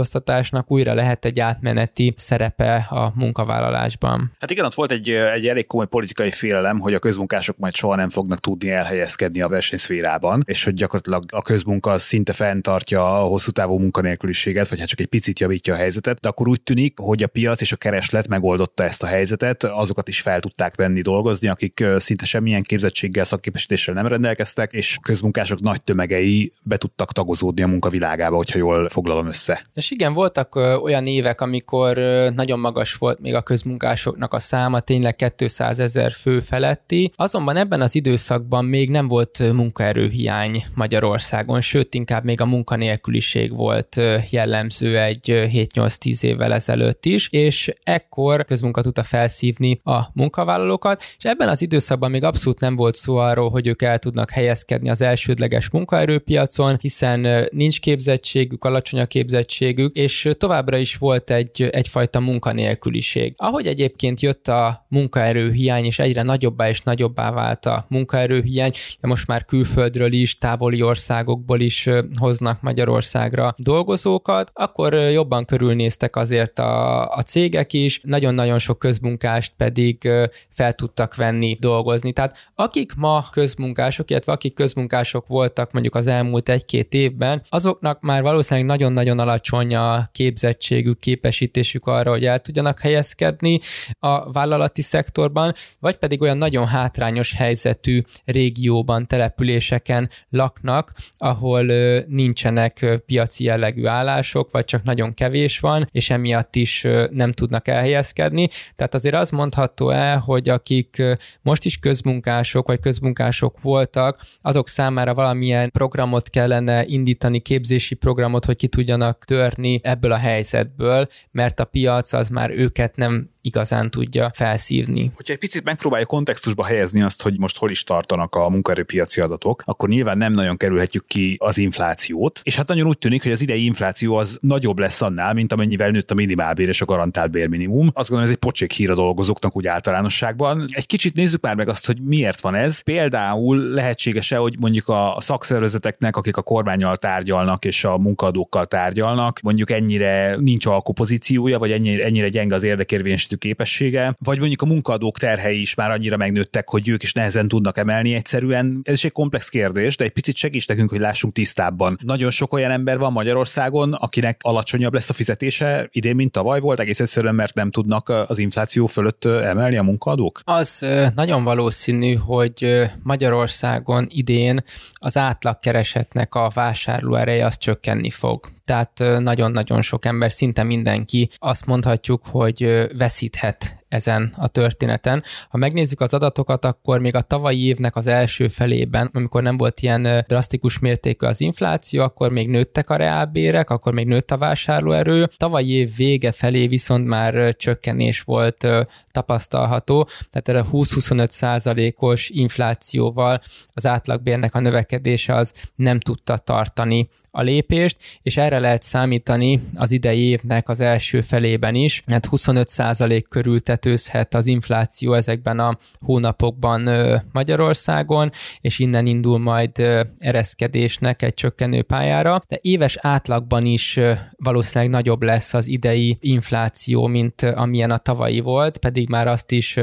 közfoglalkoztatásnak 0.04 0.70
újra 0.70 0.94
lehet 0.94 1.24
egy 1.24 1.40
átmeneti 1.40 2.14
szerepe 2.16 2.74
a 2.90 3.12
munkavállalásban. 3.14 4.32
Hát 4.40 4.50
igen, 4.50 4.64
ott 4.64 4.74
volt 4.74 4.90
egy, 4.90 5.10
egy 5.10 5.46
elég 5.46 5.66
komoly 5.66 5.86
politikai 5.86 6.30
félelem, 6.30 6.78
hogy 6.78 6.94
a 6.94 6.98
közmunkások 6.98 7.56
majd 7.58 7.74
soha 7.74 7.94
nem 7.96 8.08
fognak 8.08 8.40
tudni 8.40 8.70
elhelyezkedni 8.70 9.40
a 9.40 9.48
versenyszférában, 9.48 10.42
és 10.46 10.64
hogy 10.64 10.74
gyakorlatilag 10.74 11.24
a 11.32 11.42
közmunka 11.42 11.98
szinte 11.98 12.32
fenntartja 12.32 13.22
a 13.22 13.26
hosszú 13.26 13.50
távú 13.50 13.78
munkanélküliséget, 13.78 14.68
vagy 14.68 14.78
hát 14.78 14.88
csak 14.88 15.00
egy 15.00 15.06
picit 15.06 15.38
javítja 15.38 15.74
a 15.74 15.76
helyzetet, 15.76 16.20
de 16.20 16.28
akkor 16.28 16.48
úgy 16.48 16.62
tűnik, 16.62 16.98
hogy 16.98 17.22
a 17.22 17.26
piac 17.26 17.60
és 17.60 17.72
a 17.72 17.76
kereslet 17.76 18.28
megoldotta 18.28 18.84
ezt 18.84 19.02
a 19.02 19.06
helyzetet, 19.06 19.64
azokat 19.64 20.08
is 20.08 20.20
fel 20.20 20.40
tudták 20.40 20.74
venni 20.76 21.00
dolgozni, 21.00 21.48
akik 21.48 21.84
szinte 21.98 22.24
semmilyen 22.24 22.62
képzettséggel, 22.62 23.24
szakképesítéssel 23.24 23.94
nem 23.94 24.06
rendelkeztek, 24.06 24.72
és 24.72 24.98
közmunkások 25.02 25.60
nagy 25.60 25.82
tömegei 25.82 26.50
be 26.62 26.76
tudtak 26.76 27.12
tagozódni 27.12 27.62
a 27.62 27.66
munkavilágába, 27.66 28.36
hogyha 28.36 28.58
jól 28.58 28.88
foglalom 28.88 29.26
össze. 29.26 29.66
És 29.74 29.90
igen, 29.94 30.12
voltak 30.12 30.54
olyan 30.82 31.06
évek, 31.06 31.40
amikor 31.40 31.96
nagyon 32.34 32.58
magas 32.58 32.94
volt 32.94 33.20
még 33.20 33.34
a 33.34 33.42
közmunkásoknak 33.42 34.32
a 34.32 34.40
száma, 34.40 34.80
tényleg 34.80 35.32
200 35.36 35.78
ezer 35.78 36.12
fő 36.12 36.40
feletti, 36.40 37.12
azonban 37.16 37.56
ebben 37.56 37.80
az 37.80 37.94
időszakban 37.94 38.64
még 38.64 38.90
nem 38.90 39.08
volt 39.08 39.52
munkaerőhiány 39.52 40.64
Magyarországon, 40.74 41.60
sőt 41.60 41.94
inkább 41.94 42.24
még 42.24 42.40
a 42.40 42.46
munkanélküliség 42.46 43.54
volt 43.56 44.00
jellemző 44.30 44.98
egy 44.98 45.48
7-8-10 45.52 46.22
évvel 46.22 46.52
ezelőtt 46.52 47.04
is, 47.04 47.28
és 47.30 47.74
ekkor 47.82 48.44
közmunka 48.44 48.80
tudta 48.80 49.02
felszívni 49.02 49.80
a 49.84 50.00
munkavállalókat, 50.12 51.02
és 51.18 51.24
ebben 51.24 51.48
az 51.48 51.62
időszakban 51.62 52.10
még 52.10 52.24
abszolút 52.24 52.60
nem 52.60 52.76
volt 52.76 52.94
szó 52.94 53.16
arról, 53.16 53.50
hogy 53.50 53.66
ők 53.66 53.82
el 53.82 53.98
tudnak 53.98 54.30
helyezkedni 54.30 54.90
az 54.90 55.00
elsődleges 55.00 55.70
munkaerőpiacon, 55.70 56.76
hiszen 56.80 57.48
nincs 57.50 57.80
képzettségük, 57.80 58.64
alacsony 58.64 59.00
a 59.00 59.06
képzettségük, 59.06 59.83
és 59.92 60.30
továbbra 60.38 60.76
is 60.76 60.96
volt 60.96 61.30
egy, 61.30 61.62
egyfajta 61.62 62.20
munkanélküliség. 62.20 63.34
Ahogy 63.36 63.66
egyébként 63.66 64.20
jött 64.20 64.48
a 64.48 64.86
munkaerőhiány, 64.88 65.84
és 65.84 65.98
egyre 65.98 66.22
nagyobbá 66.22 66.68
és 66.68 66.80
nagyobbá 66.80 67.30
vált 67.30 67.66
a 67.66 67.86
munkaerőhiány, 67.88 68.72
most 69.00 69.26
már 69.26 69.44
külföldről 69.44 70.12
is, 70.12 70.38
távoli 70.38 70.82
országokból 70.82 71.60
is 71.60 71.88
hoznak 72.18 72.62
Magyarországra 72.62 73.54
dolgozókat, 73.58 74.50
akkor 74.54 74.94
jobban 74.94 75.44
körülnéztek 75.44 76.16
azért 76.16 76.58
a, 76.58 77.08
a 77.08 77.22
cégek 77.22 77.72
is, 77.72 78.00
nagyon-nagyon 78.02 78.58
sok 78.58 78.78
közmunkást 78.78 79.52
pedig 79.56 80.08
fel 80.50 80.72
tudtak 80.72 81.14
venni 81.14 81.56
dolgozni. 81.60 82.12
Tehát 82.12 82.36
akik 82.54 82.94
ma 82.96 83.24
közmunkások, 83.30 84.10
illetve 84.10 84.32
akik 84.32 84.54
közmunkások 84.54 85.26
voltak 85.26 85.72
mondjuk 85.72 85.94
az 85.94 86.06
elmúlt 86.06 86.48
egy-két 86.48 86.94
évben, 86.94 87.42
azoknak 87.48 88.00
már 88.00 88.22
valószínűleg 88.22 88.68
nagyon-nagyon 88.68 89.18
alacsony 89.18 89.73
a 89.74 90.08
képzettségük, 90.12 90.98
képesítésük 90.98 91.86
arra, 91.86 92.10
hogy 92.10 92.24
el 92.24 92.38
tudjanak 92.38 92.80
helyezkedni 92.80 93.60
a 93.98 94.32
vállalati 94.32 94.82
szektorban, 94.82 95.54
vagy 95.80 95.96
pedig 95.96 96.20
olyan 96.20 96.38
nagyon 96.38 96.66
hátrányos 96.66 97.34
helyzetű 97.34 98.02
régióban, 98.24 99.06
településeken 99.06 100.10
laknak, 100.30 100.92
ahol 101.16 101.62
nincsenek 102.06 103.02
piaci 103.06 103.44
jellegű 103.44 103.86
állások, 103.86 104.50
vagy 104.50 104.64
csak 104.64 104.82
nagyon 104.82 105.14
kevés 105.14 105.58
van, 105.58 105.88
és 105.90 106.10
emiatt 106.10 106.56
is 106.56 106.86
nem 107.10 107.32
tudnak 107.32 107.68
elhelyezkedni. 107.68 108.48
Tehát 108.76 108.94
azért 108.94 109.14
az 109.14 109.30
mondható 109.30 109.90
el, 109.90 110.18
hogy 110.18 110.48
akik 110.48 111.02
most 111.42 111.64
is 111.64 111.78
közmunkások, 111.78 112.66
vagy 112.66 112.80
közmunkások 112.80 113.60
voltak, 113.60 114.20
azok 114.42 114.68
számára 114.68 115.14
valamilyen 115.14 115.70
programot 115.70 116.30
kellene 116.30 116.84
indítani, 116.86 117.40
képzési 117.40 117.94
programot, 117.94 118.44
hogy 118.44 118.56
ki 118.56 118.68
tudjanak 118.68 119.24
törni 119.24 119.63
ebből 119.82 120.12
a 120.12 120.16
helyzetből, 120.16 121.08
mert 121.30 121.60
a 121.60 121.64
piac 121.64 122.12
az 122.12 122.28
már 122.28 122.50
őket 122.50 122.96
nem 122.96 123.33
igazán 123.44 123.90
tudja 123.90 124.30
felszívni. 124.34 125.10
Hogyha 125.14 125.32
egy 125.32 125.38
picit 125.38 125.64
megpróbálja 125.64 126.06
kontextusba 126.06 126.64
helyezni 126.64 127.02
azt, 127.02 127.22
hogy 127.22 127.38
most 127.38 127.56
hol 127.56 127.70
is 127.70 127.84
tartanak 127.84 128.34
a 128.34 128.48
munkaerőpiaci 128.48 129.20
adatok, 129.20 129.62
akkor 129.64 129.88
nyilván 129.88 130.18
nem 130.18 130.32
nagyon 130.32 130.56
kerülhetjük 130.56 131.06
ki 131.06 131.36
az 131.38 131.58
inflációt, 131.58 132.40
és 132.42 132.56
hát 132.56 132.68
nagyon 132.68 132.86
úgy 132.86 132.98
tűnik, 132.98 133.22
hogy 133.22 133.32
az 133.32 133.40
idei 133.40 133.64
infláció 133.64 134.16
az 134.16 134.38
nagyobb 134.40 134.78
lesz 134.78 135.00
annál, 135.00 135.34
mint 135.34 135.52
amennyivel 135.52 135.90
nőtt 135.90 136.10
a 136.10 136.14
minimálbér 136.14 136.68
és 136.68 136.80
a 136.80 136.84
garantált 136.84 137.30
bérminimum. 137.30 137.90
Azt 137.92 138.08
gondolom, 138.08 138.24
ez 138.24 138.30
egy 138.30 138.36
pocsék 138.36 138.72
hír 138.72 138.90
a 138.90 138.94
dolgozóknak 138.94 139.56
úgy 139.56 139.66
általánosságban. 139.66 140.64
Egy 140.72 140.86
kicsit 140.86 141.14
nézzük 141.14 141.40
már 141.40 141.54
meg 141.54 141.68
azt, 141.68 141.86
hogy 141.86 142.02
miért 142.02 142.40
van 142.40 142.54
ez. 142.54 142.80
Például 142.80 143.56
lehetséges-e, 143.56 144.36
hogy 144.36 144.58
mondjuk 144.58 144.88
a 144.88 145.16
szakszervezeteknek, 145.20 146.16
akik 146.16 146.36
a 146.36 146.42
kormányjal 146.42 146.96
tárgyalnak 146.96 147.64
és 147.64 147.84
a 147.84 147.98
munkadókkal 147.98 148.66
tárgyalnak, 148.66 149.40
mondjuk 149.40 149.70
ennyire 149.70 150.36
nincs 150.36 150.66
alkupozíciója, 150.66 151.58
vagy 151.58 151.72
ennyire, 151.72 152.04
ennyire 152.04 152.28
gyenge 152.28 152.54
az 152.54 152.62
érdekérvényesítő 152.62 153.33
vezető 153.34 153.48
képessége, 153.48 154.16
vagy 154.18 154.38
mondjuk 154.38 154.62
a 154.62 154.66
munkadók 154.66 155.18
terhei 155.18 155.60
is 155.60 155.74
már 155.74 155.90
annyira 155.90 156.16
megnőttek, 156.16 156.68
hogy 156.68 156.88
ők 156.88 157.02
is 157.02 157.12
nehezen 157.12 157.48
tudnak 157.48 157.78
emelni 157.78 158.14
egyszerűen. 158.14 158.80
Ez 158.82 158.94
is 158.94 159.04
egy 159.04 159.12
komplex 159.12 159.48
kérdés, 159.48 159.96
de 159.96 160.04
egy 160.04 160.10
picit 160.10 160.36
segíts 160.36 160.68
nekünk, 160.68 160.90
hogy 160.90 161.00
lássunk 161.00 161.34
tisztábban. 161.34 161.98
Nagyon 162.02 162.30
sok 162.30 162.52
olyan 162.52 162.70
ember 162.70 162.98
van 162.98 163.12
Magyarországon, 163.12 163.92
akinek 163.92 164.40
alacsonyabb 164.42 164.94
lesz 164.94 165.10
a 165.10 165.12
fizetése 165.12 165.88
idén, 165.92 166.14
mint 166.14 166.32
tavaly 166.32 166.60
volt, 166.60 166.80
egész 166.80 167.00
egyszerűen, 167.00 167.34
mert 167.34 167.54
nem 167.54 167.70
tudnak 167.70 168.08
az 168.08 168.38
infláció 168.38 168.86
fölött 168.86 169.24
emelni 169.24 169.76
a 169.76 169.82
munkadók? 169.82 170.40
Az 170.44 170.86
nagyon 171.14 171.44
valószínű, 171.44 172.14
hogy 172.14 172.82
Magyarországon 173.02 174.06
idén 174.10 174.64
az 174.94 175.16
átlagkeresetnek 175.16 176.34
a 176.34 176.50
vásárlóereje 176.54 177.44
az 177.44 177.58
csökkenni 177.58 178.10
fog. 178.10 178.52
Tehát 178.64 179.02
nagyon-nagyon 179.18 179.82
sok 179.82 180.04
ember, 180.04 180.32
szinte 180.32 180.62
mindenki 180.62 181.30
azt 181.38 181.66
mondhatjuk, 181.66 182.22
hogy 182.30 182.88
veszi 182.96 183.23
veszíthet 183.24 183.84
ezen 183.88 184.34
a 184.36 184.48
történeten. 184.48 185.22
Ha 185.48 185.58
megnézzük 185.58 186.00
az 186.00 186.14
adatokat, 186.14 186.64
akkor 186.64 187.00
még 187.00 187.14
a 187.14 187.20
tavalyi 187.20 187.66
évnek 187.66 187.96
az 187.96 188.06
első 188.06 188.48
felében, 188.48 189.10
amikor 189.12 189.42
nem 189.42 189.56
volt 189.56 189.80
ilyen 189.80 190.24
drasztikus 190.26 190.78
mértékű 190.78 191.26
az 191.26 191.40
infláció, 191.40 192.02
akkor 192.02 192.30
még 192.30 192.48
nőttek 192.48 192.90
a 192.90 192.96
reálbérek, 192.96 193.70
akkor 193.70 193.92
még 193.92 194.06
nőtt 194.06 194.30
a 194.30 194.38
vásárlóerő. 194.38 195.30
Tavalyi 195.36 195.70
év 195.70 195.96
vége 195.96 196.32
felé 196.32 196.66
viszont 196.66 197.06
már 197.06 197.54
csökkenés 197.56 198.20
volt 198.20 198.66
tapasztalható, 199.14 200.08
tehát 200.30 200.48
erre 200.48 200.64
20-25 200.72 201.28
százalékos 201.28 202.28
inflációval 202.28 203.42
az 203.72 203.86
átlagbérnek 203.86 204.54
a 204.54 204.60
növekedése 204.60 205.34
az 205.34 205.52
nem 205.74 205.98
tudta 205.98 206.36
tartani 206.36 207.08
a 207.36 207.42
lépést, 207.42 207.96
és 208.22 208.36
erre 208.36 208.58
lehet 208.58 208.82
számítani 208.82 209.62
az 209.74 209.90
idei 209.90 210.28
évnek 210.28 210.68
az 210.68 210.80
első 210.80 211.20
felében 211.20 211.74
is, 211.74 212.02
hát 212.06 212.28
25% 212.30 213.22
körül 213.28 213.60
tetőzhet 213.60 214.34
az 214.34 214.46
infláció 214.46 215.12
ezekben 215.14 215.58
a 215.58 215.78
hónapokban 216.00 216.90
Magyarországon, 217.32 218.30
és 218.60 218.78
innen 218.78 219.06
indul 219.06 219.38
majd 219.38 219.82
ereszkedésnek 220.18 221.22
egy 221.22 221.34
csökkenő 221.34 221.82
pályára, 221.82 222.42
de 222.48 222.58
éves 222.60 222.96
átlagban 223.00 223.64
is 223.64 224.00
valószínűleg 224.36 224.92
nagyobb 224.92 225.22
lesz 225.22 225.54
az 225.54 225.66
idei 225.66 226.16
infláció, 226.20 227.06
mint 227.06 227.42
amilyen 227.42 227.90
a 227.90 227.98
tavalyi 227.98 228.40
volt, 228.40 228.78
pedig 228.78 229.03
már 229.08 229.26
azt 229.26 229.50
is 229.50 229.78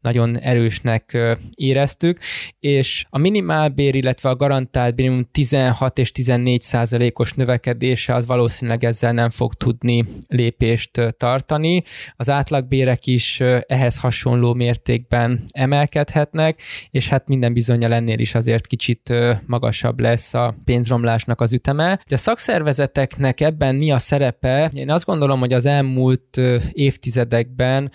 nagyon 0.00 0.38
erősnek 0.38 1.18
éreztük, 1.54 2.18
és 2.60 3.06
a 3.10 3.18
minimálbér, 3.18 3.94
illetve 3.94 4.28
a 4.28 4.36
garantált 4.36 4.96
minimum 4.96 5.28
16 5.32 5.98
és 5.98 6.12
14 6.12 6.60
százalékos 6.60 7.32
növekedése 7.32 8.14
az 8.14 8.26
valószínűleg 8.26 8.84
ezzel 8.84 9.12
nem 9.12 9.30
fog 9.30 9.54
tudni 9.54 10.04
lépést 10.28 11.14
tartani. 11.16 11.82
Az 12.16 12.30
átlagbérek 12.30 13.06
is 13.06 13.40
ehhez 13.66 13.98
hasonló 13.98 14.54
mértékben 14.54 15.44
emelkedhetnek, 15.50 16.62
és 16.90 17.08
hát 17.08 17.28
minden 17.28 17.52
bizonyal 17.52 17.92
ennél 17.92 18.18
is 18.18 18.34
azért 18.34 18.66
kicsit 18.66 19.14
magasabb 19.46 20.00
lesz 20.00 20.34
a 20.34 20.54
pénzromlásnak 20.64 21.40
az 21.40 21.52
üteme. 21.52 22.00
De 22.06 22.14
a 22.14 22.18
szakszervezeteknek 22.18 23.40
ebben 23.40 23.74
mi 23.74 23.90
a 23.90 23.98
szerepe? 23.98 24.70
Én 24.74 24.90
azt 24.90 25.04
gondolom, 25.04 25.38
hogy 25.38 25.52
az 25.52 25.66
elmúlt 25.66 26.40
évtizedekben 26.72 27.90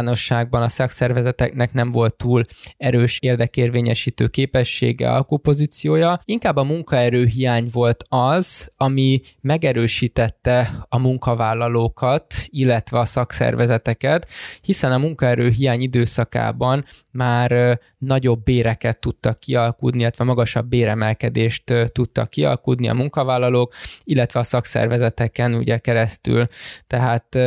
általánosságban 0.00 0.62
a 0.62 0.68
szakszervezeteknek 0.68 1.72
nem 1.72 1.92
volt 1.92 2.14
túl 2.14 2.44
erős 2.76 3.18
érdekérvényesítő 3.20 4.28
képessége, 4.28 5.12
alkupozíciója. 5.12 6.20
Inkább 6.24 6.56
a 6.56 6.62
munkaerőhiány 6.62 7.68
volt 7.72 8.04
az, 8.08 8.72
ami 8.76 9.20
megerősítette 9.40 10.86
a 10.88 10.98
munkavállalókat, 10.98 12.34
illetve 12.46 12.98
a 12.98 13.04
szakszervezeteket, 13.04 14.26
hiszen 14.62 14.92
a 14.92 14.98
munkaerőhiány 14.98 15.80
időszakában 15.80 16.84
már 17.10 17.78
nagyobb 17.98 18.42
béreket 18.42 18.98
tudtak 18.98 19.38
kialkudni, 19.38 20.00
illetve 20.00 20.24
magasabb 20.24 20.66
béremelkedést 20.66 21.74
tudtak 21.92 22.30
kialkudni 22.30 22.88
a 22.88 22.94
munkavállalók, 22.94 23.74
illetve 24.04 24.40
a 24.40 24.42
szakszervezeteken 24.42 25.54
ugye 25.54 25.78
keresztül, 25.78 26.46
tehát 26.86 27.38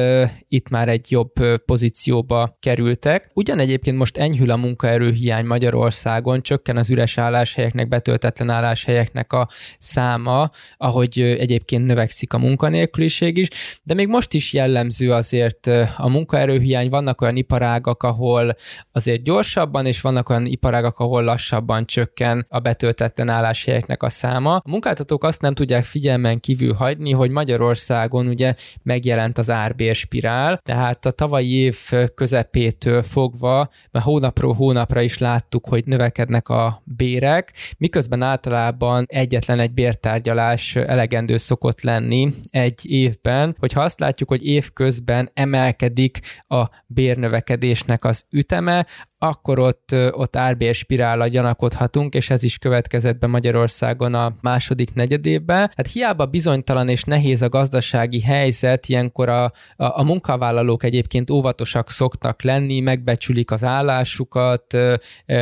itt 0.47 0.69
már 0.69 0.89
egy 0.89 1.11
jobb 1.11 1.31
pozícióba 1.65 2.42
kerültek. 2.59 3.29
Ugyan 3.33 3.59
egyébként 3.59 3.97
most 3.97 4.17
enyhül 4.17 4.49
a 4.49 4.55
munkaerőhiány 4.55 5.45
Magyarországon, 5.45 6.41
csökken 6.41 6.77
az 6.77 6.89
üres 6.89 7.17
álláshelyeknek, 7.17 7.87
betöltetlen 7.87 8.49
álláshelyeknek 8.49 9.33
a 9.33 9.49
száma, 9.79 10.51
ahogy 10.77 11.19
egyébként 11.19 11.85
növekszik 11.85 12.33
a 12.33 12.37
munkanélküliség 12.37 13.37
is, 13.37 13.47
de 13.83 13.93
még 13.93 14.07
most 14.07 14.33
is 14.33 14.53
jellemző 14.53 15.11
azért 15.11 15.67
a 15.97 16.09
munkaerőhiány, 16.09 16.89
vannak 16.89 17.21
olyan 17.21 17.35
iparágak, 17.35 18.03
ahol 18.03 18.55
azért 18.91 19.23
gyorsabban, 19.23 19.85
és 19.85 20.01
vannak 20.01 20.29
olyan 20.29 20.45
iparágak, 20.45 20.99
ahol 20.99 21.23
lassabban 21.23 21.85
csökken 21.85 22.45
a 22.49 22.59
betöltetlen 22.59 23.29
álláshelyeknek 23.29 24.03
a 24.03 24.09
száma. 24.09 24.55
A 24.55 24.69
munkáltatók 24.69 25.23
azt 25.23 25.41
nem 25.41 25.53
tudják 25.53 25.83
figyelmen 25.83 26.39
kívül 26.39 26.73
hagyni, 26.73 27.11
hogy 27.11 27.29
Magyarországon 27.29 28.27
ugye 28.27 28.55
megjelent 28.83 29.37
az 29.37 29.49
árbérspirál, 29.49 30.59
tehát 30.63 31.05
a 31.05 31.11
tavalyi 31.11 31.51
év 31.53 31.91
közepétől 32.33 33.03
fogva, 33.03 33.69
mert 33.91 34.05
hónapról 34.05 34.53
hónapra 34.53 35.01
is 35.01 35.17
láttuk, 35.17 35.67
hogy 35.67 35.85
növekednek 35.85 36.49
a 36.49 36.81
bérek, 36.83 37.53
miközben 37.77 38.21
általában 38.21 39.05
egyetlen 39.07 39.59
egy 39.59 39.73
bértárgyalás 39.73 40.75
elegendő 40.75 41.37
szokott 41.37 41.81
lenni 41.81 42.33
egy 42.49 42.91
évben, 42.91 43.55
hogyha 43.59 43.81
azt 43.81 43.99
látjuk, 43.99 44.29
hogy 44.29 44.45
évközben 44.45 45.29
emelkedik 45.33 46.19
a 46.47 46.69
bérnövekedésnek 46.87 48.03
az 48.03 48.25
üteme, 48.29 48.85
akkor 49.23 49.59
ott, 49.59 49.95
ott 50.11 50.35
árbér 50.35 50.75
spirála 50.75 51.27
gyanakodhatunk, 51.27 52.13
és 52.13 52.29
ez 52.29 52.43
is 52.43 52.57
következett 52.57 53.19
be 53.19 53.27
Magyarországon 53.27 54.13
a 54.13 54.33
második 54.41 54.93
negyedévben. 54.93 55.71
Hát 55.75 55.87
hiába 55.87 56.25
bizonytalan 56.25 56.89
és 56.89 57.03
nehéz 57.03 57.41
a 57.41 57.49
gazdasági 57.49 58.21
helyzet, 58.21 58.87
ilyenkor 58.87 59.29
a, 59.29 59.43
a, 59.43 59.51
a 59.75 60.03
munkavállalók 60.03 60.83
egyébként 60.83 61.29
óvatosak 61.29 61.89
szoktak 61.89 62.41
lenni, 62.41 62.79
megbecsülik 62.79 63.51
az 63.51 63.63
állásukat, 63.63 64.77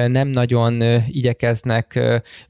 nem 0.08 0.28
nagyon 0.28 0.82
igyekeznek 1.08 2.00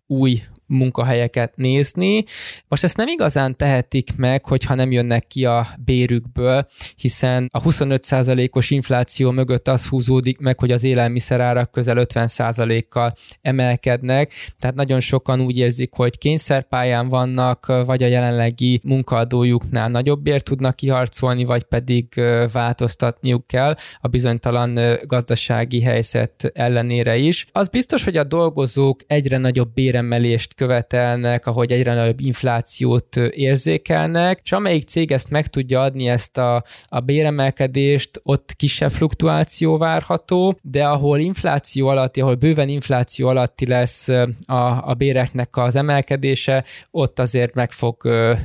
új 0.08 0.42
munkahelyeket 0.72 1.56
nézni. 1.56 2.24
Most 2.68 2.84
ezt 2.84 2.98
nem 2.98 3.08
igazán 3.08 3.56
tehetik 3.56 4.16
meg, 4.18 4.46
hogyha 4.46 4.76
nem 4.76 4.92
jönnek 4.92 5.28
ki 5.28 5.46
a 5.46 5.68
bérükből, 5.86 6.68
hiszen 6.96 7.50
a 7.52 7.62
25%-os 7.62 8.70
infláció 8.70 9.32
mögött 9.32 9.68
az 9.68 9.88
húzódik 9.88 10.40
meg, 10.40 10.60
hogy 10.60 10.72
az 10.72 10.84
élelmiszerárak 10.84 11.72
közel 11.72 11.96
50%-kal 12.00 13.14
emelkednek, 13.42 14.34
tehát 14.60 14.76
nagyon 14.76 15.00
sokan 15.00 15.42
úgy 15.42 15.58
érzik, 15.58 15.94
hogy 15.94 16.18
kényszerpályán 16.18 17.10
vannak, 17.10 17.66
vagy 17.86 18.04
a 18.04 18.08
jelenlegi 18.08 18.82
munkaadójuknál 18.84 19.90
nagyobb 19.90 20.22
bért 20.22 20.44
tudnak 20.44 20.76
kiharcolni, 20.76 21.44
vagy 21.44 21.64
pedig 21.64 22.22
változtatniuk 22.52 23.48
kell 23.48 23.76
a 24.00 24.08
bizonytalan 24.08 24.80
gazdasági 25.06 25.82
helyzet 25.82 26.52
ellenére 26.54 27.18
is. 27.18 27.46
Az 27.52 27.68
biztos, 27.68 28.04
hogy 28.04 28.18
a 28.18 28.24
dolgozók 28.24 29.00
egyre 29.08 29.38
nagyobb 29.38 29.74
béremelést 29.74 30.54
követelnek, 30.62 31.46
ahogy 31.46 31.72
egyre 31.72 31.94
nagyobb 31.94 32.20
inflációt 32.20 33.16
érzékelnek, 33.16 34.40
és 34.44 34.52
amelyik 34.52 34.88
cég 34.88 35.12
ezt 35.12 35.30
meg 35.30 35.48
tudja 35.48 35.82
adni, 35.82 36.08
ezt 36.08 36.38
a, 36.38 36.64
a 36.86 37.00
béremelkedést, 37.00 38.20
ott 38.24 38.54
kisebb 38.56 38.92
fluktuáció 38.92 39.78
várható, 39.78 40.58
de 40.62 40.86
ahol 40.86 41.20
infláció 41.20 41.88
alatti, 41.88 42.22
ahol 42.22 42.36
bőven 42.36 42.70
infláció 42.70 43.28
alatti 43.28 43.66
lesz 43.66 44.08
a, 44.08 44.90
a 44.90 44.94
béreknek 44.98 45.58
az 45.58 45.76
emelkedése, 45.76 46.64
ott 46.92 47.20
azért 47.20 47.54
meg 47.54 47.72
fog 47.72 47.96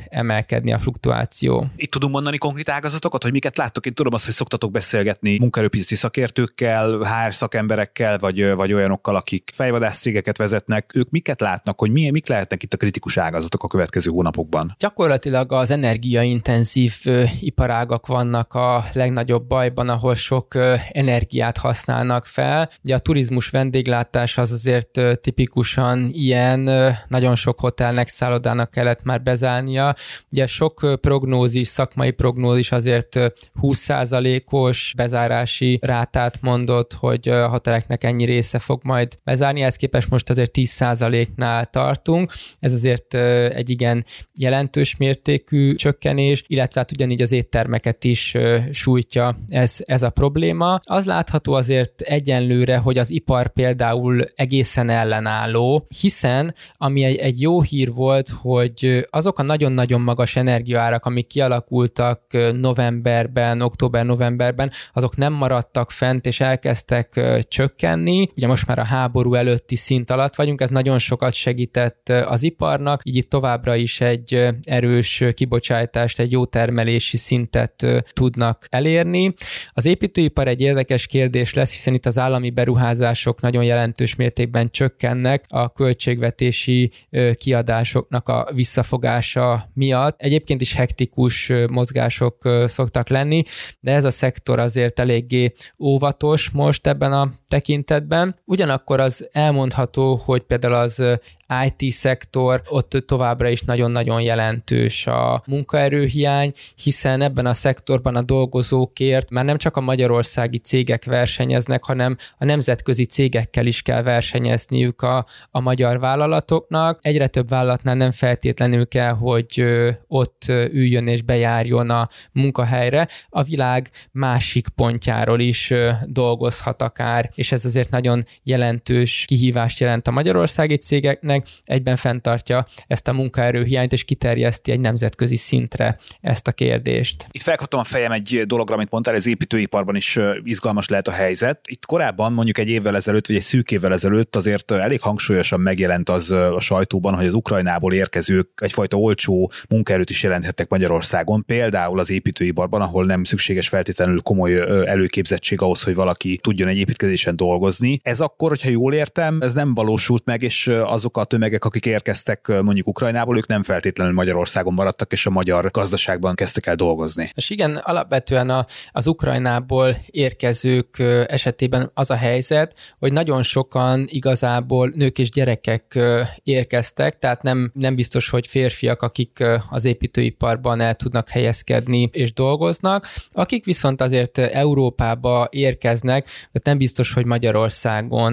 emelkedni 0.08 0.72
a 0.72 0.78
fluktuáció. 0.78 1.66
Itt 1.76 1.90
tudunk 1.90 2.12
mondani 2.12 2.38
konkrét 2.38 2.68
ágazatokat, 2.68 3.22
hogy 3.22 3.32
miket 3.32 3.56
láttok? 3.56 3.86
Én 3.86 3.94
tudom 3.94 4.14
azt, 4.14 4.24
hogy 4.24 4.34
szoktatok 4.34 4.70
beszélgetni 4.70 5.38
munkaerőpiaci 5.38 5.94
szakértőkkel, 5.94 6.98
HR 6.98 7.34
szakemberekkel, 7.34 8.18
vagy, 8.18 8.54
vagy 8.54 8.72
olyanokkal, 8.72 9.16
akik 9.16 9.50
fejvadász 9.54 10.00
cégeket 10.00 10.36
vezetnek. 10.36 10.90
Ők 10.94 11.10
miket 11.10 11.40
látnak, 11.40 11.78
hogy 11.78 11.90
mi 11.90 12.05
mi, 12.06 12.12
mik 12.12 12.28
lehetnek 12.28 12.62
itt 12.62 12.72
a 12.72 12.76
kritikus 12.76 13.16
ágazatok 13.16 13.62
a 13.62 13.66
következő 13.66 14.10
hónapokban? 14.10 14.74
Gyakorlatilag 14.78 15.52
az 15.52 15.70
energiaintenzív 15.70 16.94
iparágak 17.40 18.06
vannak 18.06 18.54
a 18.54 18.84
legnagyobb 18.92 19.46
bajban, 19.46 19.88
ahol 19.88 20.14
sok 20.14 20.54
energiát 20.88 21.56
használnak 21.56 22.26
fel. 22.26 22.70
Ugye 22.84 22.94
a 22.94 22.98
turizmus 22.98 23.48
vendéglátás 23.48 24.38
az 24.38 24.52
azért 24.52 25.00
tipikusan 25.20 26.08
ilyen, 26.12 26.60
nagyon 27.08 27.34
sok 27.34 27.60
hotelnek, 27.60 28.08
szállodának 28.08 28.70
kellett 28.70 29.02
már 29.02 29.22
bezárnia. 29.22 29.96
Ugye 30.30 30.46
sok 30.46 31.00
prognózis, 31.00 31.68
szakmai 31.68 32.10
prognózis 32.10 32.72
azért 32.72 33.18
20%-os 33.62 34.92
bezárási 34.96 35.78
rátát 35.82 36.40
mondott, 36.40 36.92
hogy 36.92 37.28
a 37.28 37.48
hoteleknek 37.48 38.04
ennyi 38.04 38.24
része 38.24 38.58
fog 38.58 38.80
majd 38.84 39.16
bezárni, 39.24 39.62
ez 39.62 39.76
képest 39.76 40.10
most 40.10 40.30
azért 40.30 40.50
10%-nál 40.54 41.66
tart, 41.66 41.85
tartunk. 41.86 42.32
Ez 42.58 42.72
azért 42.72 43.14
egy 43.54 43.70
igen 43.70 44.04
jelentős 44.34 44.96
mértékű 44.96 45.74
csökkenés, 45.74 46.44
illetve 46.46 46.80
hát 46.80 46.92
ugyanígy 46.92 47.22
az 47.22 47.32
éttermeket 47.32 48.04
is 48.04 48.36
sújtja 48.70 49.36
ez, 49.48 49.76
ez 49.84 50.02
a 50.02 50.10
probléma. 50.10 50.80
Az 50.82 51.04
látható 51.04 51.52
azért 51.52 52.00
egyenlőre, 52.00 52.76
hogy 52.76 52.98
az 52.98 53.10
ipar 53.10 53.48
például 53.48 54.24
egészen 54.34 54.88
ellenálló, 54.88 55.86
hiszen 56.00 56.54
ami 56.76 57.04
egy, 57.04 57.16
egy 57.16 57.40
jó 57.40 57.62
hír 57.62 57.92
volt, 57.92 58.28
hogy 58.28 59.06
azok 59.10 59.38
a 59.38 59.42
nagyon-nagyon 59.42 60.00
magas 60.00 60.36
energiaárak, 60.36 61.04
amik 61.04 61.26
kialakultak 61.26 62.20
novemberben, 62.52 63.60
október-novemberben, 63.60 64.70
azok 64.92 65.16
nem 65.16 65.32
maradtak 65.32 65.90
fent, 65.90 66.26
és 66.26 66.40
elkezdtek 66.40 67.20
csökkenni. 67.48 68.28
Ugye 68.36 68.46
most 68.46 68.66
már 68.66 68.78
a 68.78 68.84
háború 68.84 69.34
előtti 69.34 69.76
szint 69.76 70.10
alatt 70.10 70.36
vagyunk, 70.36 70.60
ez 70.60 70.68
nagyon 70.68 70.98
sokat 70.98 71.32
segített 71.32 71.74
segített 71.76 72.08
az 72.28 72.42
iparnak, 72.42 73.00
így 73.04 73.16
itt 73.16 73.30
továbbra 73.30 73.74
is 73.74 74.00
egy 74.00 74.48
erős 74.62 75.24
kibocsátást, 75.34 76.18
egy 76.18 76.32
jó 76.32 76.44
termelési 76.44 77.16
szintet 77.16 77.86
tudnak 78.12 78.66
elérni. 78.70 79.34
Az 79.70 79.84
építőipar 79.84 80.48
egy 80.48 80.60
érdekes 80.60 81.06
kérdés 81.06 81.54
lesz, 81.54 81.72
hiszen 81.72 81.94
itt 81.94 82.06
az 82.06 82.18
állami 82.18 82.50
beruházások 82.50 83.40
nagyon 83.40 83.64
jelentős 83.64 84.14
mértékben 84.14 84.70
csökkennek 84.70 85.44
a 85.48 85.72
költségvetési 85.72 86.90
kiadásoknak 87.34 88.28
a 88.28 88.48
visszafogása 88.54 89.70
miatt. 89.74 90.20
Egyébként 90.20 90.60
is 90.60 90.74
hektikus 90.74 91.52
mozgások 91.70 92.48
szoktak 92.64 93.08
lenni, 93.08 93.42
de 93.80 93.92
ez 93.92 94.04
a 94.04 94.10
szektor 94.10 94.58
azért 94.58 94.98
eléggé 94.98 95.52
óvatos 95.78 96.50
most 96.50 96.86
ebben 96.86 97.12
a 97.12 97.30
tekintetben. 97.48 98.36
Ugyanakkor 98.44 99.00
az 99.00 99.28
elmondható, 99.32 100.16
hogy 100.24 100.42
például 100.42 100.74
az 100.74 101.18
IT-szektor, 101.66 102.62
ott 102.68 103.02
továbbra 103.06 103.48
is 103.48 103.62
nagyon-nagyon 103.62 104.20
jelentős 104.20 105.06
a 105.06 105.42
munkaerőhiány, 105.46 106.52
hiszen 106.74 107.22
ebben 107.22 107.46
a 107.46 107.54
szektorban 107.54 108.16
a 108.16 108.22
dolgozókért 108.22 109.30
már 109.30 109.44
nem 109.44 109.56
csak 109.56 109.76
a 109.76 109.80
magyarországi 109.80 110.58
cégek 110.58 111.04
versenyeznek, 111.04 111.84
hanem 111.84 112.16
a 112.38 112.44
nemzetközi 112.44 113.04
cégekkel 113.04 113.66
is 113.66 113.82
kell 113.82 114.02
versenyezniük 114.02 115.02
a, 115.02 115.26
a 115.50 115.60
magyar 115.60 115.98
vállalatoknak. 115.98 116.98
Egyre 117.02 117.26
több 117.26 117.48
vállalatnál 117.48 117.94
nem 117.94 118.10
feltétlenül 118.10 118.88
kell, 118.88 119.12
hogy 119.12 119.64
ott 120.06 120.44
üljön 120.72 121.06
és 121.06 121.22
bejárjon 121.22 121.90
a 121.90 122.08
munkahelyre, 122.32 123.08
a 123.28 123.42
világ 123.42 123.90
másik 124.12 124.68
pontjáról 124.68 125.40
is 125.40 125.72
dolgozhat 126.04 126.82
akár, 126.82 127.30
és 127.34 127.52
ez 127.52 127.64
azért 127.64 127.90
nagyon 127.90 128.24
jelentős 128.42 129.24
kihívást 129.26 129.80
jelent 129.80 130.06
a 130.06 130.10
magyarországi 130.10 130.76
cégeknek, 130.76 131.35
meg, 131.36 131.46
egyben 131.64 131.96
fenntartja 131.96 132.66
ezt 132.86 133.08
a 133.08 133.12
munkaerőhiányt, 133.12 133.92
és 133.92 134.04
kiterjeszti 134.04 134.70
egy 134.70 134.80
nemzetközi 134.80 135.36
szintre 135.36 135.98
ezt 136.20 136.48
a 136.48 136.52
kérdést. 136.52 137.26
Itt 137.30 137.42
felkaptam 137.42 137.80
a 137.80 137.84
fejem 137.84 138.12
egy 138.12 138.42
dologra, 138.46 138.74
amit 138.74 138.90
mondtál, 138.90 139.14
az 139.14 139.26
építőiparban 139.26 139.96
is 139.96 140.18
izgalmas 140.42 140.88
lehet 140.88 141.08
a 141.08 141.12
helyzet. 141.12 141.60
Itt 141.68 141.86
korábban, 141.86 142.32
mondjuk 142.32 142.58
egy 142.58 142.68
évvel 142.68 142.96
ezelőtt, 142.96 143.26
vagy 143.26 143.36
egy 143.36 143.42
szűk 143.42 143.70
évvel 143.70 143.92
ezelőtt 143.92 144.36
azért 144.36 144.70
elég 144.70 145.00
hangsúlyosan 145.00 145.60
megjelent 145.60 146.08
az 146.08 146.30
a 146.30 146.60
sajtóban, 146.60 147.14
hogy 147.14 147.26
az 147.26 147.34
Ukrajnából 147.34 147.92
érkezők 147.92 148.48
egyfajta 148.56 148.96
olcsó 148.96 149.52
munkaerőt 149.68 150.10
is 150.10 150.22
jelenthettek 150.22 150.68
Magyarországon, 150.68 151.44
például 151.44 151.98
az 151.98 152.10
építőiparban, 152.10 152.80
ahol 152.80 153.04
nem 153.04 153.24
szükséges 153.24 153.68
feltétlenül 153.68 154.20
komoly 154.20 154.54
előképzettség 154.88 155.60
ahhoz, 155.60 155.82
hogy 155.82 155.94
valaki 155.94 156.38
tudjon 156.42 156.68
egy 156.68 156.76
építkezésen 156.76 157.36
dolgozni. 157.36 158.00
Ez 158.02 158.20
akkor, 158.20 158.48
hogyha 158.48 158.70
jól 158.70 158.94
értem, 158.94 159.40
ez 159.40 159.52
nem 159.52 159.74
valósult 159.74 160.24
meg, 160.24 160.42
és 160.42 160.66
azok 160.66 161.16
a 161.16 161.24
tömegek, 161.26 161.64
akik 161.64 161.86
érkeztek 161.86 162.46
mondjuk 162.62 162.86
Ukrajnából, 162.86 163.36
ők 163.36 163.46
nem 163.46 163.62
feltétlenül 163.62 164.12
Magyarországon 164.12 164.74
maradtak, 164.74 165.12
és 165.12 165.26
a 165.26 165.30
magyar 165.30 165.70
gazdaságban 165.70 166.34
kezdtek 166.34 166.66
el 166.66 166.74
dolgozni. 166.74 167.30
És 167.34 167.50
igen, 167.50 167.76
alapvetően 167.76 168.50
a, 168.50 168.66
az 168.90 169.06
Ukrajnából 169.06 169.96
érkezők 170.06 170.98
esetében 171.26 171.90
az 171.94 172.10
a 172.10 172.16
helyzet, 172.16 172.74
hogy 172.98 173.12
nagyon 173.12 173.42
sokan 173.42 174.06
igazából 174.08 174.92
nők 174.94 175.18
és 175.18 175.30
gyerekek 175.30 175.98
érkeztek, 176.42 177.18
tehát 177.18 177.42
nem, 177.42 177.70
nem 177.74 177.94
biztos, 177.94 178.28
hogy 178.28 178.46
férfiak, 178.46 179.02
akik 179.02 179.44
az 179.70 179.84
építőiparban 179.84 180.80
el 180.80 180.94
tudnak 180.94 181.28
helyezkedni 181.28 182.08
és 182.12 182.32
dolgoznak, 182.32 183.06
akik 183.32 183.64
viszont 183.64 184.00
azért 184.00 184.38
Európába 184.38 185.48
érkeznek, 185.50 186.28
nem 186.64 186.78
biztos, 186.78 187.12
hogy 187.12 187.24
Magyarországon 187.24 188.32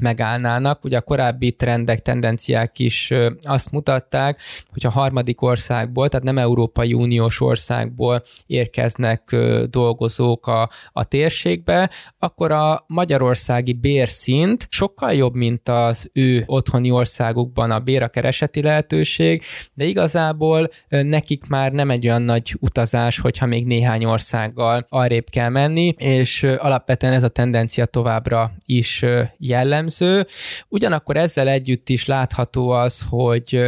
megállnának. 0.00 0.84
Ugye 0.84 0.96
a 0.96 1.00
korábbi 1.00 1.52
trendek, 1.52 2.02
tendenciák 2.02 2.27
is 2.76 3.12
azt 3.42 3.70
mutatták, 3.70 4.40
hogy 4.72 4.86
a 4.86 4.90
harmadik 4.90 5.42
országból, 5.42 6.08
tehát 6.08 6.24
nem 6.24 6.38
Európai 6.38 6.92
Uniós 6.92 7.40
országból 7.40 8.22
érkeznek 8.46 9.36
dolgozók 9.70 10.46
a, 10.46 10.70
a 10.92 11.04
térségbe, 11.04 11.90
akkor 12.18 12.52
a 12.52 12.84
magyarországi 12.86 13.72
bérszint 13.72 14.66
sokkal 14.70 15.12
jobb, 15.12 15.34
mint 15.34 15.68
az 15.68 16.10
ő 16.12 16.42
otthoni 16.46 16.90
országukban 16.90 17.70
a 17.70 17.78
bérakereseti 17.78 18.62
lehetőség, 18.62 19.42
de 19.74 19.84
igazából 19.84 20.70
nekik 20.88 21.46
már 21.46 21.72
nem 21.72 21.90
egy 21.90 22.06
olyan 22.06 22.22
nagy 22.22 22.56
utazás, 22.60 23.18
hogyha 23.18 23.46
még 23.46 23.66
néhány 23.66 24.04
országgal 24.04 24.86
arrébb 24.88 25.30
kell 25.30 25.48
menni, 25.48 25.94
és 25.96 26.42
alapvetően 26.42 27.12
ez 27.12 27.22
a 27.22 27.28
tendencia 27.28 27.86
továbbra 27.86 28.52
is 28.66 29.04
jellemző. 29.38 30.26
Ugyanakkor 30.68 31.16
ezzel 31.16 31.48
együtt 31.48 31.88
is 31.88 32.06
látható 32.18 32.70
az, 32.70 33.04
hogy 33.08 33.60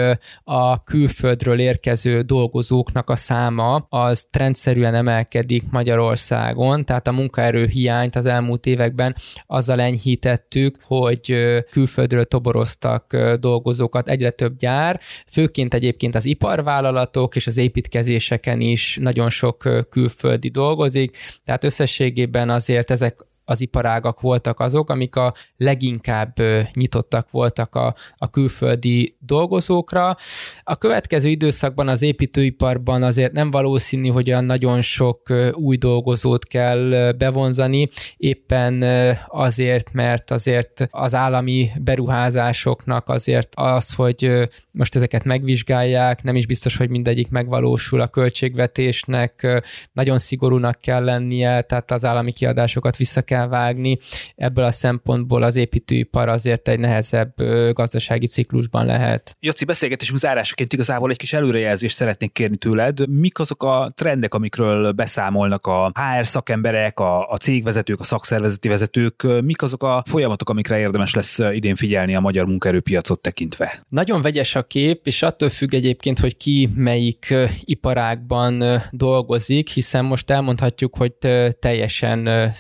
a 0.45 0.83
külföldről 0.83 1.61
érkező 1.61 2.21
dolgozóknak 2.21 3.11
a 3.11 3.17
száma 3.17 3.87
az 3.89 4.27
trendszerűen 4.31 4.95
emelkedik 4.95 5.63
Magyarországon, 5.71 6.85
tehát 6.85 7.07
a 7.07 7.13
munkaerő 7.13 7.67
hiányt 7.67 8.17
az 8.17 8.27
elmúlt 8.27 8.67
években 8.67 9.17
azzal 9.47 9.81
enyhítettük, 9.81 10.79
hogy 10.83 11.37
külföldről 11.71 12.25
toboroztak 12.25 13.17
dolgozókat 13.41 14.09
egyre 14.09 14.31
több 14.31 14.57
gyár, 14.57 15.01
főként 15.27 15.75
egyébként 15.75 16.15
az 16.15 16.25
iparvállalatok 16.25 17.37
és 17.37 17.47
az 17.47 17.57
építkezéseken 17.57 18.61
is 18.61 18.99
nagyon 19.01 19.31
sok 19.31 19.87
külföldi 19.91 20.49
dolgozik, 20.49 21.17
tehát 21.45 21.65
összességében 21.65 22.51
azért 22.51 22.91
ezek 22.91 23.29
az 23.51 23.61
iparágak 23.61 24.21
voltak 24.21 24.61
azok, 24.61 24.91
amik 24.91 25.17
a 25.17 25.35
leginkább 25.57 26.35
nyitottak 26.75 27.31
voltak 27.31 27.75
a, 27.75 27.95
a 28.17 28.31
külföldi 28.31 29.17
dolgozókra. 29.19 30.17
A 30.63 30.77
következő 30.77 31.29
időszakban 31.29 31.89
az 31.89 32.03
építőiparban 32.03 33.03
azért 33.03 33.33
nem 33.33 33.51
valószínű, 33.51 34.09
hogy 34.09 34.31
olyan 34.31 34.45
nagyon 34.45 34.81
sok 34.81 35.33
új 35.53 35.77
dolgozót 35.77 36.45
kell 36.45 37.13
bevonzani, 37.19 37.89
éppen 38.17 38.85
azért, 39.27 39.93
mert 39.93 40.31
azért 40.31 40.89
az 40.91 41.15
állami 41.15 41.71
beruházásoknak 41.81 43.09
azért 43.09 43.53
az, 43.55 43.95
hogy 43.95 44.49
most 44.71 44.97
ezeket 44.97 45.25
megvizsgálják, 45.25 46.23
nem 46.23 46.37
is 46.37 46.47
biztos, 46.47 46.77
hogy 46.77 46.89
mindegyik 46.89 47.31
megvalósul 47.31 48.01
a 48.01 48.09
költségvetésnek, 48.09 49.63
nagyon 49.93 50.19
szigorúnak 50.19 50.81
kell 50.81 51.05
lennie, 51.05 51.63
tehát 51.63 51.91
az 51.91 52.05
állami 52.05 52.33
kiadásokat 52.33 52.97
vissza 52.97 53.23
kell 53.23 53.40
vágni. 53.47 53.99
Ebből 54.37 54.65
a 54.65 54.73
szempontból 54.73 55.43
az 55.43 55.57
építőipar 55.57 56.29
azért 56.29 56.69
egy 56.69 56.79
nehezebb 56.79 57.35
gazdasági 57.73 58.27
ciklusban 58.27 58.87
lehet. 58.87 59.37
Joci, 59.41 59.65
beszélgetésünk 59.65 60.19
zárásaként 60.19 60.73
igazából 60.73 61.11
egy 61.11 61.17
kis 61.17 61.33
előrejelzést 61.33 61.97
szeretnék 61.97 62.33
kérni 62.33 62.57
tőled. 62.57 63.09
Mik 63.09 63.39
azok 63.39 63.63
a 63.63 63.91
trendek, 63.95 64.35
amikről 64.35 64.93
beszámolnak 64.93 65.67
a 65.67 65.93
HR 65.95 66.27
szakemberek, 66.27 67.01
a, 67.01 67.29
a 67.29 67.37
cégvezetők, 67.37 68.01
a 68.01 68.05
szakszervezeti 68.05 68.69
vezetők, 68.69 69.27
mik 69.43 69.63
azok 69.63 69.83
a 69.83 70.03
folyamatok, 70.07 70.51
amikre 70.51 70.79
érdemes 70.79 71.15
lesz 71.15 71.39
idén 71.39 71.75
figyelni 71.75 72.15
a 72.15 72.21
magyar 72.21 72.47
munkaerőpiacot 72.47 73.21
tekintve? 73.21 73.87
Nagyon 73.89 74.23
vegyes 74.23 74.55
a 74.55 74.63
kép, 74.63 75.07
és 75.07 75.23
attól 75.23 75.51
függ 75.51 75.75
egyébként, 75.75 76.19
hogy 76.19 76.37
ki 76.37 76.69
melyik 76.75 77.35
iparágban 77.65 78.83
dolgozik, 78.91 79.69
hiszen 79.69 80.05
most 80.05 80.31
elmondhatjuk, 80.31 80.97
hogy 80.97 81.13
teljesen 81.59 82.51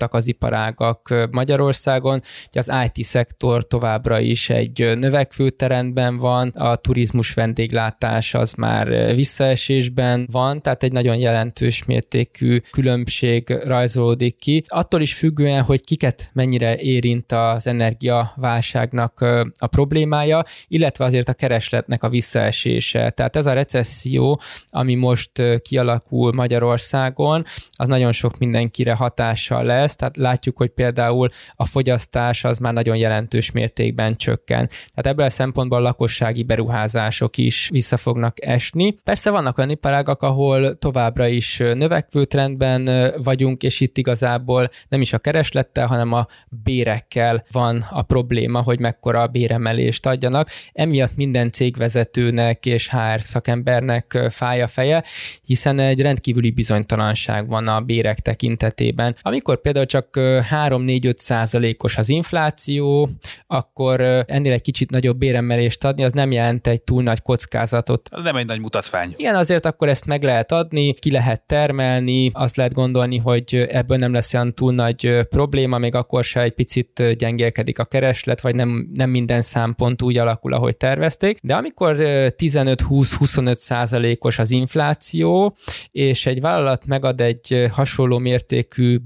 szétszakadtak 0.00 0.14
az 0.14 0.26
iparágak 0.26 1.28
Magyarországon. 1.30 2.22
Az 2.52 2.72
IT-szektor 2.84 3.66
továbbra 3.66 4.20
is 4.20 4.50
egy 4.50 4.98
növekvő 4.98 5.50
trendben 5.50 6.16
van, 6.16 6.48
a 6.48 6.76
turizmus 6.76 7.34
vendéglátás 7.34 8.34
az 8.34 8.52
már 8.52 9.14
visszaesésben 9.14 10.28
van, 10.30 10.62
tehát 10.62 10.82
egy 10.82 10.92
nagyon 10.92 11.16
jelentős 11.16 11.84
mértékű 11.84 12.60
különbség 12.70 13.48
rajzolódik 13.64 14.36
ki. 14.36 14.64
Attól 14.68 15.00
is 15.00 15.14
függően, 15.14 15.62
hogy 15.62 15.84
kiket 15.84 16.30
mennyire 16.32 16.76
érint 16.76 17.32
az 17.32 17.66
energiaválságnak 17.66 19.20
a 19.58 19.66
problémája, 19.66 20.44
illetve 20.68 21.04
azért 21.04 21.28
a 21.28 21.34
keresletnek 21.34 22.02
a 22.02 22.08
visszaesése. 22.08 23.10
Tehát 23.10 23.36
ez 23.36 23.46
a 23.46 23.52
recesszió, 23.52 24.40
ami 24.68 24.94
most 24.94 25.30
kialakul 25.62 26.32
Magyarországon, 26.32 27.44
az 27.76 27.88
nagyon 27.88 28.12
sok 28.12 28.38
mindenkire 28.38 28.94
hatással 28.94 29.64
lesz, 29.64 29.79
tehát 29.84 30.16
látjuk, 30.16 30.56
hogy 30.56 30.68
például 30.68 31.28
a 31.54 31.66
fogyasztás 31.66 32.44
az 32.44 32.58
már 32.58 32.72
nagyon 32.72 32.96
jelentős 32.96 33.50
mértékben 33.50 34.16
csökken. 34.16 34.68
Tehát 34.68 35.06
ebből 35.06 35.26
a 35.26 35.30
szempontból 35.30 35.78
a 35.78 35.82
lakossági 35.82 36.42
beruházások 36.42 37.36
is 37.36 37.68
vissza 37.72 37.96
fognak 37.96 38.44
esni. 38.44 38.98
Persze 39.04 39.30
vannak 39.30 39.58
olyan 39.58 39.70
iparágak, 39.70 40.22
ahol 40.22 40.78
továbbra 40.78 41.26
is 41.26 41.56
növekvő 41.58 42.24
trendben 42.24 43.12
vagyunk, 43.22 43.62
és 43.62 43.80
itt 43.80 43.98
igazából 43.98 44.70
nem 44.88 45.00
is 45.00 45.12
a 45.12 45.18
kereslettel, 45.18 45.86
hanem 45.86 46.12
a 46.12 46.26
bérekkel 46.48 47.44
van 47.50 47.86
a 47.90 48.02
probléma, 48.02 48.62
hogy 48.62 48.80
mekkora 48.80 49.22
a 49.22 49.26
béremelést 49.26 50.06
adjanak. 50.06 50.48
Emiatt 50.72 51.16
minden 51.16 51.50
cégvezetőnek 51.50 52.66
és 52.66 52.88
HR 52.88 53.20
szakembernek 53.20 54.18
fáj 54.30 54.62
a 54.62 54.68
feje, 54.68 55.04
hiszen 55.42 55.78
egy 55.78 56.00
rendkívüli 56.00 56.50
bizonytalanság 56.50 57.48
van 57.48 57.68
a 57.68 57.80
bérek 57.80 58.18
tekintetében. 58.20 59.16
Amikor 59.22 59.60
például 59.60 59.69
csak 59.84 60.08
3-4-5 60.14 61.16
százalékos 61.16 61.96
az 61.96 62.08
infláció, 62.08 63.08
akkor 63.46 64.00
ennél 64.26 64.52
egy 64.52 64.62
kicsit 64.62 64.90
nagyobb 64.90 65.18
béremelést 65.18 65.84
adni, 65.84 66.04
az 66.04 66.12
nem 66.12 66.32
jelent 66.32 66.66
egy 66.66 66.82
túl 66.82 67.02
nagy 67.02 67.22
kockázatot. 67.22 68.08
Nem 68.22 68.36
egy 68.36 68.46
nagy 68.46 68.60
mutatvány. 68.60 69.14
Igen, 69.16 69.34
azért 69.34 69.66
akkor 69.66 69.88
ezt 69.88 70.06
meg 70.06 70.22
lehet 70.22 70.52
adni, 70.52 70.94
ki 70.94 71.10
lehet 71.10 71.42
termelni, 71.42 72.30
azt 72.34 72.56
lehet 72.56 72.72
gondolni, 72.72 73.16
hogy 73.16 73.66
ebből 73.68 73.96
nem 73.96 74.12
lesz 74.12 74.34
olyan 74.34 74.54
túl 74.54 74.72
nagy 74.72 75.18
probléma, 75.28 75.78
még 75.78 75.94
akkor 75.94 76.24
se 76.24 76.42
egy 76.42 76.52
picit 76.52 77.14
gyengélkedik 77.18 77.78
a 77.78 77.84
kereslet, 77.84 78.40
vagy 78.40 78.54
nem, 78.54 78.90
nem 78.94 79.10
minden 79.10 79.42
számpont 79.42 80.02
úgy 80.02 80.18
alakul, 80.18 80.52
ahogy 80.52 80.76
tervezték. 80.76 81.38
De 81.42 81.54
amikor 81.54 81.96
15-20-25 81.98 83.56
százalékos 83.56 84.38
az 84.38 84.50
infláció, 84.50 85.56
és 85.90 86.26
egy 86.26 86.40
vállalat 86.40 86.86
megad 86.86 87.20
egy 87.20 87.68
hasonló 87.72 88.18
mértékű 88.18 88.98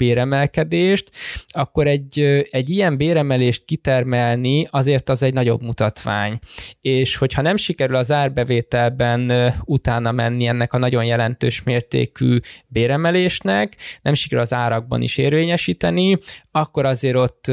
béremelkedést, 0.54 1.10
akkor 1.48 1.86
egy, 1.86 2.20
egy 2.50 2.70
ilyen 2.70 2.96
béremelést 2.96 3.64
kitermelni 3.64 4.66
azért 4.70 5.08
az 5.08 5.22
egy 5.22 5.32
nagyobb 5.32 5.62
mutatvány. 5.62 6.38
És 6.80 7.16
hogyha 7.16 7.42
nem 7.42 7.56
sikerül 7.56 7.96
az 7.96 8.10
árbevételben 8.10 9.52
utána 9.64 10.12
menni 10.12 10.46
ennek 10.46 10.72
a 10.72 10.78
nagyon 10.78 11.04
jelentős 11.04 11.62
mértékű 11.62 12.38
béremelésnek, 12.66 13.76
nem 14.02 14.14
sikerül 14.14 14.42
az 14.44 14.52
árakban 14.52 15.02
is 15.02 15.16
érvényesíteni, 15.16 16.18
akkor 16.56 16.84
azért 16.84 17.16
ott 17.16 17.50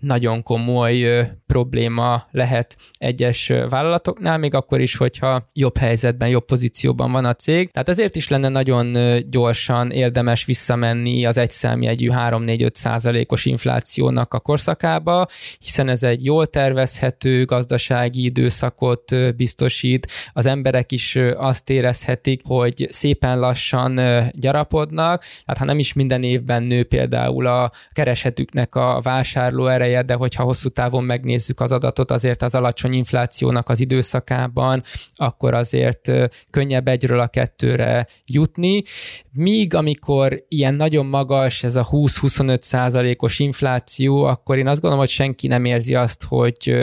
nagyon 0.00 0.42
komoly 0.42 1.26
probléma 1.46 2.26
lehet 2.30 2.76
egyes 2.98 3.52
vállalatoknál, 3.68 4.38
még 4.38 4.54
akkor 4.54 4.80
is, 4.80 4.96
hogyha 4.96 5.50
jobb 5.52 5.76
helyzetben, 5.76 6.28
jobb 6.28 6.44
pozícióban 6.44 7.12
van 7.12 7.24
a 7.24 7.34
cég. 7.34 7.70
Tehát 7.70 7.88
ezért 7.88 8.16
is 8.16 8.28
lenne 8.28 8.48
nagyon 8.48 8.96
gyorsan 9.30 9.90
érdemes 9.90 10.44
visszamenni 10.44 11.26
az 11.26 11.36
egyszámjegyű 11.36 12.08
3-4-5 12.12 12.74
százalékos 12.74 13.44
inflációnak 13.44 14.34
a 14.34 14.40
korszakába, 14.40 15.26
hiszen 15.58 15.88
ez 15.88 16.02
egy 16.02 16.24
jól 16.24 16.46
tervezhető 16.46 17.44
gazdasági 17.44 18.24
időszakot 18.24 19.36
biztosít, 19.36 20.06
az 20.32 20.46
emberek 20.46 20.92
is 20.92 21.18
azt 21.36 21.70
érezhetik, 21.70 22.40
hogy 22.44 22.86
szépen 22.90 23.38
lassan 23.38 24.00
gyarapodnak, 24.32 25.22
tehát 25.44 25.60
ha 25.60 25.64
nem 25.64 25.78
is 25.78 25.92
minden 25.92 26.22
évben 26.22 26.62
nő 26.62 26.84
például 26.84 27.46
a 27.46 27.72
keresetüknek 28.44 28.74
a 28.74 29.00
vásárló 29.02 29.66
ereje, 29.66 30.02
de 30.02 30.14
hogyha 30.14 30.42
hosszú 30.42 30.68
távon 30.68 31.04
megnézzük 31.04 31.60
az 31.60 31.72
adatot, 31.72 32.10
azért 32.10 32.42
az 32.42 32.54
alacsony 32.54 32.92
inflációnak 32.92 33.68
az 33.68 33.80
időszakában, 33.80 34.82
akkor 35.14 35.54
azért 35.54 36.10
könnyebb 36.50 36.88
egyről 36.88 37.20
a 37.20 37.28
kettőre 37.28 38.06
jutni, 38.26 38.82
míg 39.34 39.74
amikor 39.74 40.44
ilyen 40.48 40.74
nagyon 40.74 41.06
magas 41.06 41.62
ez 41.62 41.76
a 41.76 41.88
20-25 41.90 42.60
százalékos 42.60 43.38
infláció, 43.38 44.22
akkor 44.22 44.58
én 44.58 44.66
azt 44.66 44.80
gondolom, 44.80 45.04
hogy 45.04 45.14
senki 45.14 45.46
nem 45.46 45.64
érzi 45.64 45.94
azt, 45.94 46.24
hogy 46.28 46.76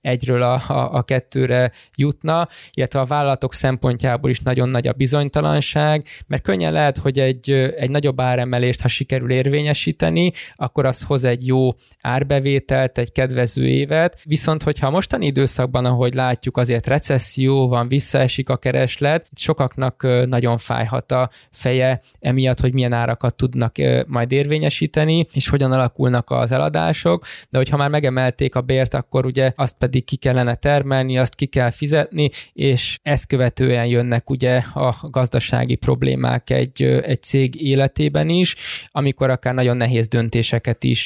egyről 0.00 0.42
a, 0.42 0.62
a, 0.68 0.94
a 0.94 1.02
kettőre 1.02 1.72
jutna, 1.94 2.48
illetve 2.72 3.00
a 3.00 3.04
vállalatok 3.04 3.54
szempontjából 3.54 4.30
is 4.30 4.40
nagyon 4.40 4.68
nagy 4.68 4.88
a 4.88 4.92
bizonytalanság, 4.92 6.06
mert 6.26 6.42
könnyen 6.42 6.72
lehet, 6.72 6.96
hogy 6.96 7.18
egy, 7.18 7.50
egy 7.50 7.90
nagyobb 7.90 8.20
áremelést, 8.20 8.80
ha 8.80 8.88
sikerül 8.88 9.30
érvényesíteni, 9.30 10.32
akkor 10.54 10.86
az 10.86 11.02
hoz 11.08 11.24
egy 11.24 11.46
jó 11.46 11.70
árbevételt, 12.00 12.98
egy 12.98 13.12
kedvező 13.12 13.66
évet, 13.68 14.20
viszont 14.24 14.62
hogyha 14.62 14.86
a 14.86 14.90
mostani 14.90 15.26
időszakban, 15.26 15.84
ahogy 15.84 16.14
látjuk, 16.14 16.56
azért 16.56 16.86
recesszió 16.86 17.68
van, 17.68 17.88
visszaesik 17.88 18.48
a 18.48 18.56
kereslet, 18.56 19.26
sokaknak 19.34 20.06
nagyon 20.26 20.58
fájhat 20.58 21.12
a 21.12 21.30
feje 21.50 22.00
emiatt, 22.20 22.60
hogy 22.60 22.74
milyen 22.74 22.92
árakat 22.92 23.34
tudnak 23.34 23.74
majd 24.06 24.32
érvényesíteni, 24.32 25.26
és 25.32 25.48
hogyan 25.48 25.72
alakulnak 25.72 26.30
az 26.30 26.52
eladások, 26.52 27.24
de 27.50 27.58
hogyha 27.58 27.76
már 27.76 27.90
megemelték 27.90 28.54
a 28.54 28.60
bért, 28.60 28.94
akkor 28.94 29.26
ugye 29.26 29.52
azt 29.56 29.76
pedig 29.78 30.04
ki 30.04 30.16
kellene 30.16 30.54
termelni, 30.54 31.18
azt 31.18 31.34
ki 31.34 31.46
kell 31.46 31.70
fizetni, 31.70 32.30
és 32.52 32.98
ezt 33.02 33.26
követően 33.26 33.86
jönnek 33.86 34.30
ugye 34.30 34.56
a 34.56 34.96
gazdasági 35.10 35.74
problémák 35.74 36.50
egy, 36.50 36.82
egy 36.82 37.22
cég 37.22 37.62
életében 37.62 38.28
is, 38.28 38.56
amikor 38.90 39.30
akár 39.30 39.54
nagyon 39.54 39.76
nehéz 39.76 40.08
döntéseket 40.08 40.84
is 40.84 40.97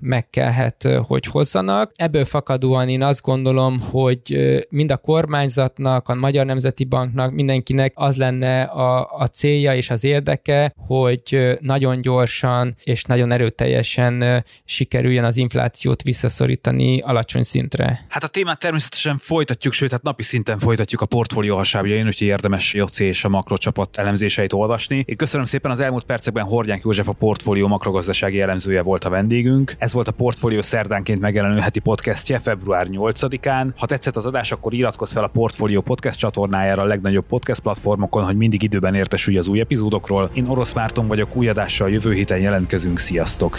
meg 0.00 0.30
kellhet, 0.30 0.88
hogy 1.06 1.24
hozzanak. 1.26 1.90
Ebből 1.94 2.24
fakadóan 2.24 2.88
én 2.88 3.02
azt 3.02 3.22
gondolom, 3.22 3.80
hogy 3.80 4.38
mind 4.68 4.90
a 4.90 4.96
kormányzatnak, 4.96 6.08
a 6.08 6.14
Magyar 6.14 6.46
Nemzeti 6.46 6.84
Banknak, 6.84 7.32
mindenkinek 7.32 7.92
az 7.94 8.16
lenne 8.16 8.62
a, 8.62 9.08
a 9.18 9.26
célja 9.26 9.74
és 9.74 9.90
az 9.90 10.04
érdeke, 10.04 10.72
hogy 10.76 11.56
nagyon 11.60 12.00
gyorsan 12.00 12.76
és 12.84 13.04
nagyon 13.04 13.32
erőteljesen 13.32 14.44
sikerüljön 14.64 15.24
az 15.24 15.36
inflációt 15.36 16.02
visszaszorítani 16.02 17.00
alacsony 17.00 17.42
szintre. 17.42 18.06
Hát 18.08 18.24
a 18.24 18.28
témát 18.28 18.58
természetesen 18.58 19.18
folytatjuk, 19.18 19.72
sőt, 19.72 19.90
hát 19.90 20.02
napi 20.02 20.22
szinten 20.22 20.58
folytatjuk 20.58 21.00
a 21.00 21.06
portfólió 21.06 21.56
hasábjain, 21.56 22.06
úgyhogy 22.06 22.26
érdemes 22.26 22.74
JC 22.74 22.98
és 22.98 23.24
a 23.24 23.28
makrocsapat 23.28 23.98
elemzéseit 23.98 24.52
olvasni. 24.52 25.04
Én 25.06 25.16
köszönöm 25.16 25.46
szépen 25.46 25.70
az 25.70 25.80
elmúlt 25.80 26.04
percekben 26.04 26.44
Horgyánk 26.44 26.84
József 26.84 27.08
a 27.08 27.12
portfólió 27.12 27.66
makrogazdasági 27.66 28.40
elemzője 28.40 28.82
volt 28.82 29.04
a 29.04 29.10
vendégünk. 29.30 29.74
Ez 29.78 29.92
volt 29.92 30.08
a 30.08 30.12
portfólió 30.12 30.62
szerdánként 30.62 31.20
megjelenő 31.20 31.58
heti 31.58 31.80
podcastje 31.80 32.38
február 32.38 32.86
8-án. 32.90 33.66
Ha 33.76 33.86
tetszett 33.86 34.16
az 34.16 34.26
adás, 34.26 34.52
akkor 34.52 34.72
iratkozz 34.72 35.12
fel 35.12 35.24
a 35.24 35.26
Portfólió 35.26 35.80
podcast 35.80 36.18
csatornájára 36.18 36.82
a 36.82 36.84
legnagyobb 36.84 37.26
podcast 37.26 37.60
platformokon, 37.60 38.24
hogy 38.24 38.36
mindig 38.36 38.62
időben 38.62 38.94
értesülj 38.94 39.38
az 39.38 39.48
új 39.48 39.60
epizódokról. 39.60 40.30
Én 40.32 40.46
Orosz 40.46 40.72
Márton 40.72 41.06
vagyok, 41.06 41.36
új 41.36 41.48
adással 41.48 41.90
jövő 41.90 42.12
héten 42.12 42.38
jelentkezünk, 42.38 42.98
sziasztok! 42.98 43.58